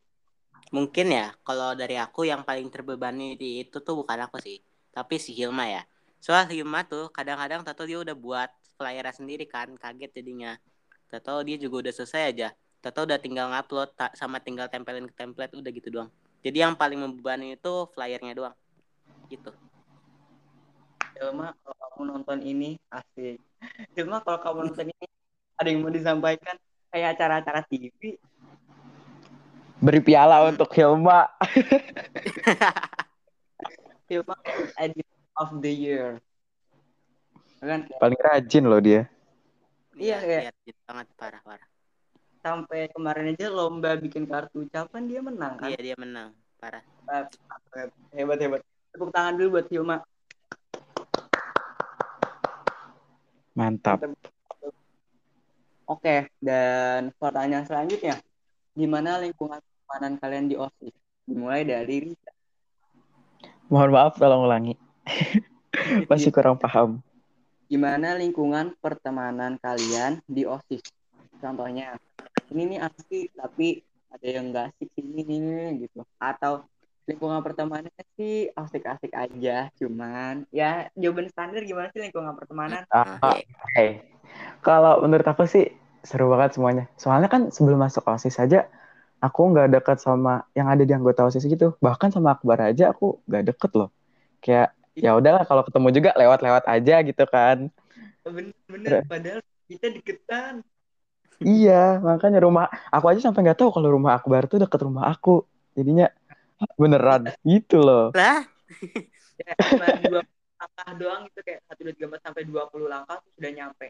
[0.73, 4.57] Mungkin ya, kalau dari aku yang paling terbebani di itu tuh bukan aku sih,
[4.89, 5.85] tapi si Hilma ya.
[6.17, 10.57] Soal Hilma tuh kadang-kadang tato dia udah buat flyer sendiri kan, kaget jadinya.
[11.13, 12.49] Tato dia juga udah selesai aja.
[12.81, 16.09] Tato udah tinggal ngupload tak sama tinggal tempelin ke template udah gitu doang.
[16.41, 18.55] Jadi yang paling membebani itu flyernya doang.
[19.33, 19.49] Gitu.
[21.17, 23.41] Hilma, kalau kamu nonton ini, asik.
[23.97, 25.05] Hilma, kalau kamu nonton ini,
[25.57, 26.53] ada yang mau disampaikan?
[26.93, 28.21] Kayak acara-acara TV.
[29.81, 31.33] Beri piala untuk Hilma.
[34.05, 34.35] Hilma,
[34.85, 36.21] edit of the year.
[37.57, 39.09] Kan Paling rajin loh dia.
[39.97, 41.69] Iya, gitu banget parah-parah.
[42.43, 45.71] sampai kemarin aja lomba bikin kartu ucapan dia menang kan?
[45.71, 46.83] Iya dia menang, parah.
[48.11, 48.61] Hebat hebat.
[48.93, 49.97] Tepuk tangan dulu buat Hilma.
[53.57, 54.05] Mantap.
[55.89, 58.21] Oke, dan pertanyaan selanjutnya.
[58.77, 60.93] Gimana lingkungan pertemanan kalian di OSIS?
[61.25, 62.31] Dimulai dari Rita.
[63.73, 64.77] Mohon maaf tolong ulangi.
[66.09, 67.01] Masih kurang paham.
[67.65, 70.85] Gimana lingkungan pertemanan kalian di OSIS?
[71.41, 71.97] Contohnya,
[72.53, 73.81] ini nih asli tapi
[74.13, 76.61] ada yang nggak asik ini nih gitu atau
[77.03, 84.03] lingkungan pertemanan sih asik-asik aja cuman ya jawaban standar gimana sih lingkungan pertemanan Ah, Oke.
[84.63, 85.67] Kalau menurut aku sih
[86.03, 86.87] seru banget semuanya.
[86.95, 88.67] Soalnya kan sebelum masuk OSIS aja
[89.19, 91.75] aku nggak deket sama yang ada di anggota OSIS gitu.
[91.83, 93.89] Bahkan sama Akbar aja aku nggak deket loh.
[94.39, 97.67] Kayak ya udahlah kalau ketemu juga lewat-lewat aja gitu kan.
[98.23, 100.63] bener-bener padahal kita deketan
[101.43, 105.43] Iya, makanya rumah aku aja sampai nggak tahu kalau rumah Akbar tuh deket rumah aku.
[105.75, 106.22] Jadinya "Hah,
[106.79, 108.09] beneran gitu loh.
[108.15, 108.43] Lah,
[109.39, 110.21] ya cuma dua
[110.59, 113.87] langkah doang itu kayak satu dua tiga empat sampai dua puluh langkah tuh sudah nyampe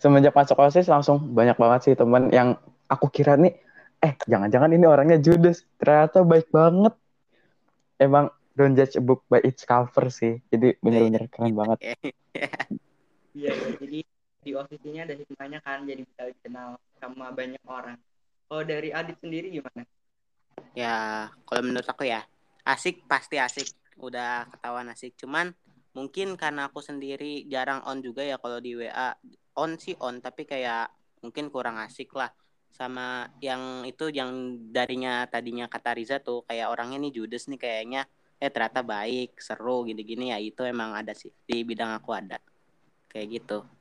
[0.00, 2.56] Semenjak masuk OSIS langsung banyak banget sih teman yang
[2.88, 3.52] aku kira nih
[4.00, 5.68] eh jangan-jangan ini orangnya judes.
[5.76, 6.96] Ternyata baik banget.
[8.00, 10.40] Emang don't judge a book by its cover sih.
[10.48, 11.78] Jadi bener-bener keren banget.
[13.36, 13.98] iya ya jadi
[14.40, 18.00] di osis ini ada hikmahnya kan jadi bisa dikenal sama banyak orang
[18.48, 19.84] kalau dari Adit sendiri gimana
[20.76, 22.24] ya kalau menurut aku ya
[22.64, 23.68] asik pasti asik.
[24.00, 25.16] Udah ketahuan asik.
[25.18, 25.52] Cuman
[25.92, 29.12] mungkin karena aku sendiri jarang on juga ya kalau di WA
[29.58, 30.88] on sih on tapi kayak
[31.20, 32.30] mungkin kurang asik lah.
[32.70, 38.02] Sama yang itu yang darinya tadinya kata Riza tuh kayak orangnya nih judes nih kayaknya.
[38.40, 40.32] Eh ternyata baik seru gini-gini.
[40.32, 41.28] Ya itu emang ada sih.
[41.44, 42.40] Di bidang aku ada.
[43.10, 43.79] Kayak gitu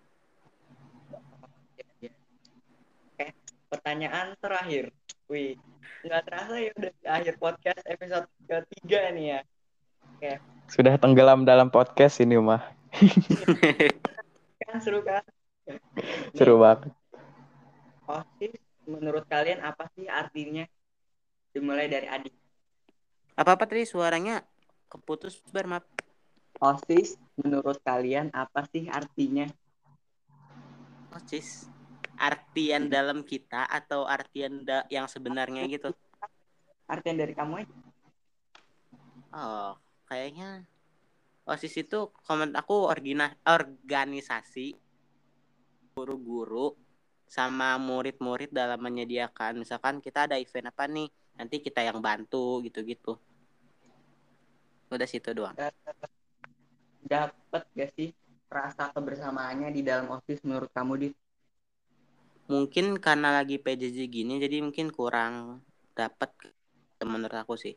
[3.69, 4.91] pertanyaan terakhir.
[5.29, 5.55] Wih
[5.99, 9.25] nggak terasa ya udah di akhir podcast episode ketiga nih
[10.19, 10.35] ya.
[10.67, 12.65] Sudah tenggelam dalam podcast ini mah.
[14.65, 15.23] kan seru kan?
[16.33, 16.91] Seru banget.
[18.09, 18.57] osis
[18.89, 20.65] menurut kalian apa sih artinya
[21.53, 22.33] dimulai dari Adit
[23.39, 24.43] apa apa tadi suaranya
[24.91, 25.87] keputus bar maaf.
[26.59, 29.47] Osis menurut kalian apa sih artinya?
[31.15, 31.71] Osis
[32.19, 35.95] artian dalam kita atau artian da- yang sebenarnya gitu?
[36.85, 37.75] Artian dari kamu aja.
[39.31, 39.73] Oh
[40.09, 40.65] kayaknya
[41.45, 44.73] osis itu komen aku orgina organisasi
[45.93, 46.73] guru-guru
[47.29, 53.15] sama murid-murid dalam menyediakan misalkan kita ada event apa nih nanti kita yang bantu gitu-gitu.
[54.89, 55.53] Udah situ doang.
[57.05, 58.09] Dapat gak sih
[58.49, 61.07] rasa kebersamaannya di dalam osis menurut kamu di
[62.49, 65.61] mungkin karena lagi PJJ gini jadi mungkin kurang
[65.93, 66.29] dapat
[67.05, 67.73] menurut aku sih.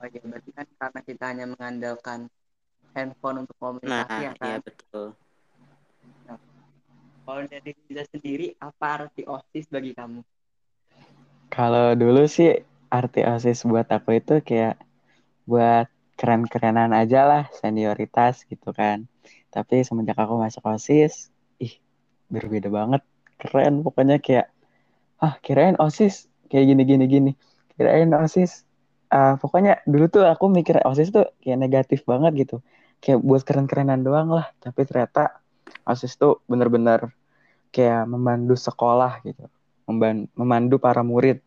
[0.00, 2.20] Oh ya berarti kan karena kita hanya mengandalkan
[2.96, 4.48] handphone untuk nah komunikasi ya kan?
[4.48, 5.06] iya betul
[7.30, 10.20] kalau dari Riza sendiri apa arti osis bagi kamu?
[11.46, 14.82] Kalau dulu sih arti OSIS buat aku itu kayak
[15.46, 15.86] buat
[16.18, 19.06] keren-kerenan aja lah, senioritas gitu kan.
[19.54, 21.30] Tapi semenjak aku masuk OSIS,
[22.30, 23.02] berbeda banget.
[23.36, 24.48] Keren pokoknya kayak,
[25.20, 27.32] ah kirain OSIS kayak gini-gini gini.
[27.76, 28.64] Kirain OSIS,
[29.10, 32.56] ah pokoknya dulu tuh aku mikir OSIS tuh kayak negatif banget gitu.
[33.02, 34.48] Kayak buat keren-kerenan doang lah.
[34.62, 35.42] Tapi ternyata
[35.84, 37.10] OSIS tuh bener-bener
[37.74, 39.44] kayak memandu sekolah gitu.
[39.90, 41.42] Memban- memandu para murid.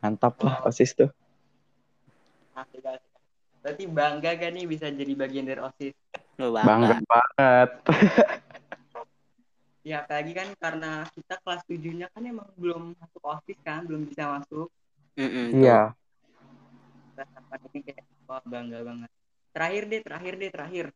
[0.00, 1.10] Mantap lah OSIS tuh.
[3.60, 5.92] Berarti bangga kan nih bisa jadi bagian dari osis
[6.40, 6.96] Bangga bangga.
[7.04, 7.70] banget.
[9.80, 14.28] ya apalagi kan karena kita kelas tujuhnya kan emang belum masuk osis kan belum bisa
[14.28, 14.68] masuk.
[15.16, 15.28] Tuh.
[15.56, 15.92] Iya.
[17.16, 19.10] rasakan ini kayak wah bangga banget.
[19.52, 20.86] Terakhir deh terakhir deh terakhir.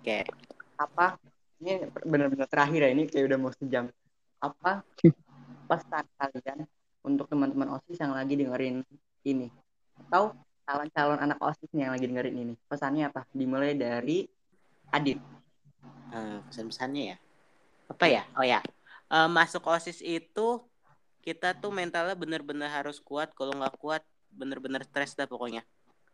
[0.00, 0.18] Oke.
[0.74, 1.16] apa?
[1.62, 3.88] Ini benar-benar terakhir ya ini kayak udah mau sejam.
[4.42, 4.84] Apa
[5.64, 6.68] pesan kalian
[7.00, 8.84] untuk teman-teman osis yang lagi dengerin
[9.24, 9.48] ini?
[10.04, 10.36] Atau
[10.68, 12.54] calon-calon anak osis yang lagi dengerin ini?
[12.68, 13.24] Pesannya apa?
[13.32, 14.28] Dimulai dari
[14.92, 15.16] Adit.
[16.12, 17.16] Eh, pesan-pesannya ya
[17.88, 18.22] apa ya?
[18.36, 18.60] Oh ya.
[19.12, 20.64] Eh, masuk osis itu
[21.24, 25.64] kita tuh mentalnya bener-bener harus kuat kalau nggak kuat bener-bener stres dah pokoknya.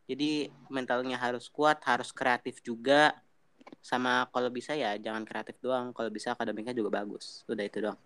[0.07, 3.14] Jadi mentalnya harus kuat harus kreatif juga.
[3.81, 7.47] Sama kalau bisa ya jangan kreatif doang kalau bisa akademiknya juga bagus.
[7.47, 7.99] Udah itu doang.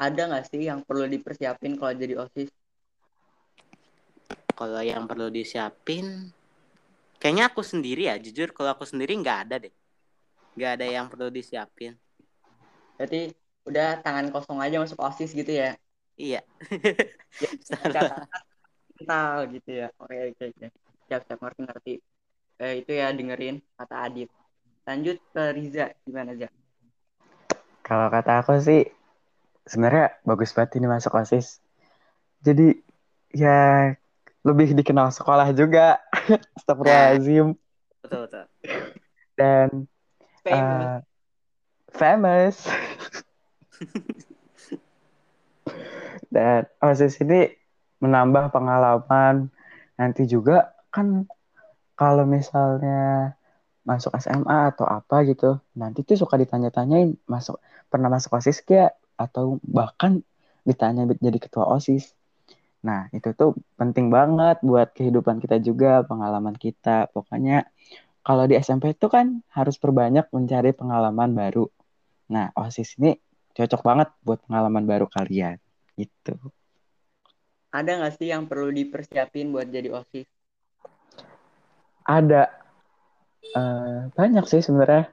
[0.00, 2.48] Ada nggak sih yang perlu dipersiapin kalau jadi osis?
[4.56, 6.32] Kalau yang perlu disiapin
[7.20, 9.72] kayaknya aku sendiri ya jujur kalau aku sendiri nggak ada deh
[10.54, 11.94] nggak ada yang perlu disiapin.
[12.98, 13.32] Berarti
[13.68, 15.76] udah tangan kosong aja masuk osis gitu ya?
[16.16, 16.40] Iya.
[17.68, 18.28] Catatan
[19.00, 19.88] mental gitu ya.
[19.96, 20.66] Oke oke oke.
[21.08, 21.38] Siap siap.
[21.40, 21.94] Ngerti ngerti.
[22.60, 24.28] Eh, itu ya dengerin kata Adit.
[24.84, 25.86] Lanjut ke Riza.
[26.04, 26.48] Gimana aja
[27.80, 28.86] Kalau kata aku sih
[29.64, 31.58] sebenarnya bagus banget ini masuk OSIS.
[32.44, 32.76] Jadi
[33.34, 33.90] ya
[34.44, 35.98] lebih dikenal sekolah juga.
[36.60, 37.56] Astagfirullahaladzim.
[38.04, 38.44] betul betul.
[39.34, 39.88] Dan
[40.44, 41.04] famous
[41.94, 42.64] famous.
[46.34, 47.50] Dan OSIS ini
[47.98, 49.50] menambah pengalaman.
[49.98, 51.26] Nanti juga kan
[51.98, 53.34] kalau misalnya
[53.84, 57.58] masuk SMA atau apa gitu, nanti tuh suka ditanya-tanyain masuk
[57.90, 58.94] pernah masuk OSIS gak?
[59.18, 60.22] Atau bahkan
[60.64, 62.14] ditanya jadi ketua OSIS.
[62.80, 67.12] Nah, itu tuh penting banget buat kehidupan kita juga, pengalaman kita.
[67.12, 67.68] Pokoknya
[68.20, 71.64] kalau di SMP itu kan harus perbanyak mencari pengalaman baru.
[72.30, 73.16] Nah, OSIS ini
[73.56, 75.56] cocok banget buat pengalaman baru kalian.
[75.96, 76.36] Gitu.
[77.72, 80.28] Ada nggak sih yang perlu dipersiapin buat jadi OSIS?
[82.04, 82.52] Ada.
[83.56, 85.10] Uh, banyak sih sebenarnya.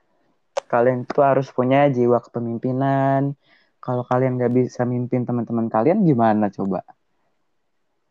[0.67, 3.39] Kalian tuh harus punya jiwa kepemimpinan.
[3.79, 6.83] Kalau kalian nggak bisa mimpin teman-teman kalian, gimana coba?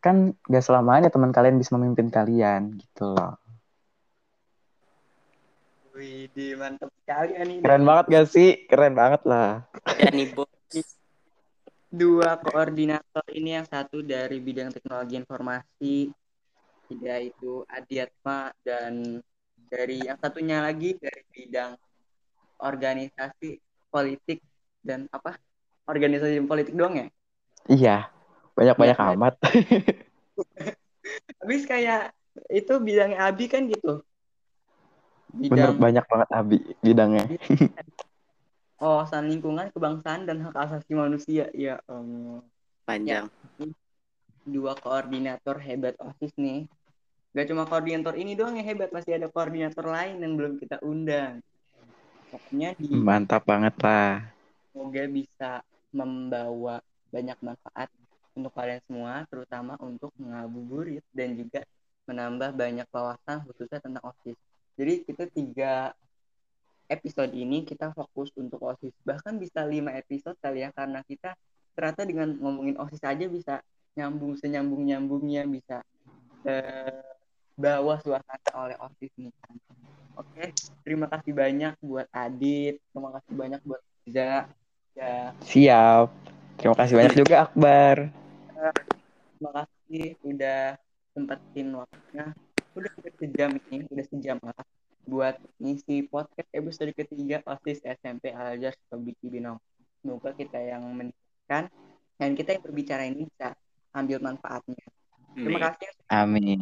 [0.01, 3.37] Kan gak selamanya teman kalian bisa memimpin kalian, gitu loh.
[5.97, 6.29] Wih,
[6.61, 7.55] mantap sekali ini.
[7.65, 8.69] Keren banget gak sih?
[8.69, 9.65] Keren banget lah.
[9.97, 10.45] Ya nih, bos.
[11.89, 16.13] Dua koordinator ini yang satu dari bidang teknologi informasi,
[17.01, 19.25] yaitu Adiatma dan
[19.67, 21.73] dari yang satunya lagi dari bidang
[22.61, 23.57] organisasi
[23.89, 24.45] politik
[24.85, 25.35] dan apa
[25.89, 27.07] organisasi politik doang ya
[27.67, 27.97] iya
[28.55, 29.33] banyak banyak ya, amat
[31.43, 32.15] habis kayak
[32.47, 34.07] itu bidangnya Abi kan gitu
[35.33, 35.51] bidang.
[35.53, 37.25] Bener, banyak banget Abi bidangnya.
[38.77, 41.49] Oh san lingkungan kebangsaan dan hak asasi manusia.
[41.51, 42.45] Ya um,
[42.85, 43.25] panjang.
[43.57, 43.67] Ya,
[44.47, 46.69] dua koordinator hebat osis nih.
[47.35, 51.43] Gak cuma koordinator ini doang yang hebat, masih ada koordinator lain yang belum kita undang.
[52.33, 54.25] Pokoknya di mantap banget lah.
[54.73, 55.51] Semoga bisa
[55.93, 56.81] membawa
[57.13, 57.89] banyak manfaat
[58.33, 61.61] untuk kalian semua, terutama untuk ngabuburit dan juga
[62.07, 64.39] menambah banyak wawasan khususnya tentang OSIS.
[64.77, 65.91] Jadi kita tiga
[66.87, 68.93] episode ini kita fokus untuk OSIS.
[69.03, 71.35] Bahkan bisa lima episode kali ya, karena kita
[71.73, 73.55] ternyata dengan ngomongin OSIS aja bisa
[73.97, 75.81] nyambung senyambung-nyambungnya, bisa
[76.45, 77.03] eh,
[77.57, 79.55] bawa suasana oleh OSIS nih kan.
[80.17, 80.49] Oke,
[80.81, 84.49] terima kasih banyak buat Adit, terima kasih banyak buat Riza.
[84.97, 85.29] Ya.
[85.45, 86.09] Siap.
[86.57, 88.09] Terima kasih banyak juga Akbar.
[89.37, 90.61] Terima kasih udah
[91.13, 92.33] sempetin waktunya.
[92.77, 94.61] Udah sejam ini, udah sejam lah
[95.07, 99.57] buat ngisi podcast episode ketiga OSIS SMP Al-Azhar Sobiki Binong.
[100.03, 101.73] Semoga kita yang mendengarkan
[102.21, 103.57] dan kita yang berbicara ini bisa
[103.97, 104.85] ambil manfaatnya.
[105.33, 105.89] Terima kasih.
[106.11, 106.61] Amin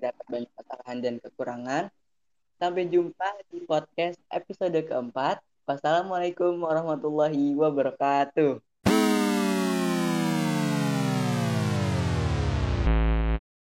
[0.00, 1.84] dapat banyak kesalahan dan kekurangan.
[2.56, 5.40] Sampai jumpa di podcast episode keempat.
[5.66, 8.65] Wassalamualaikum warahmatullahi wabarakatuh.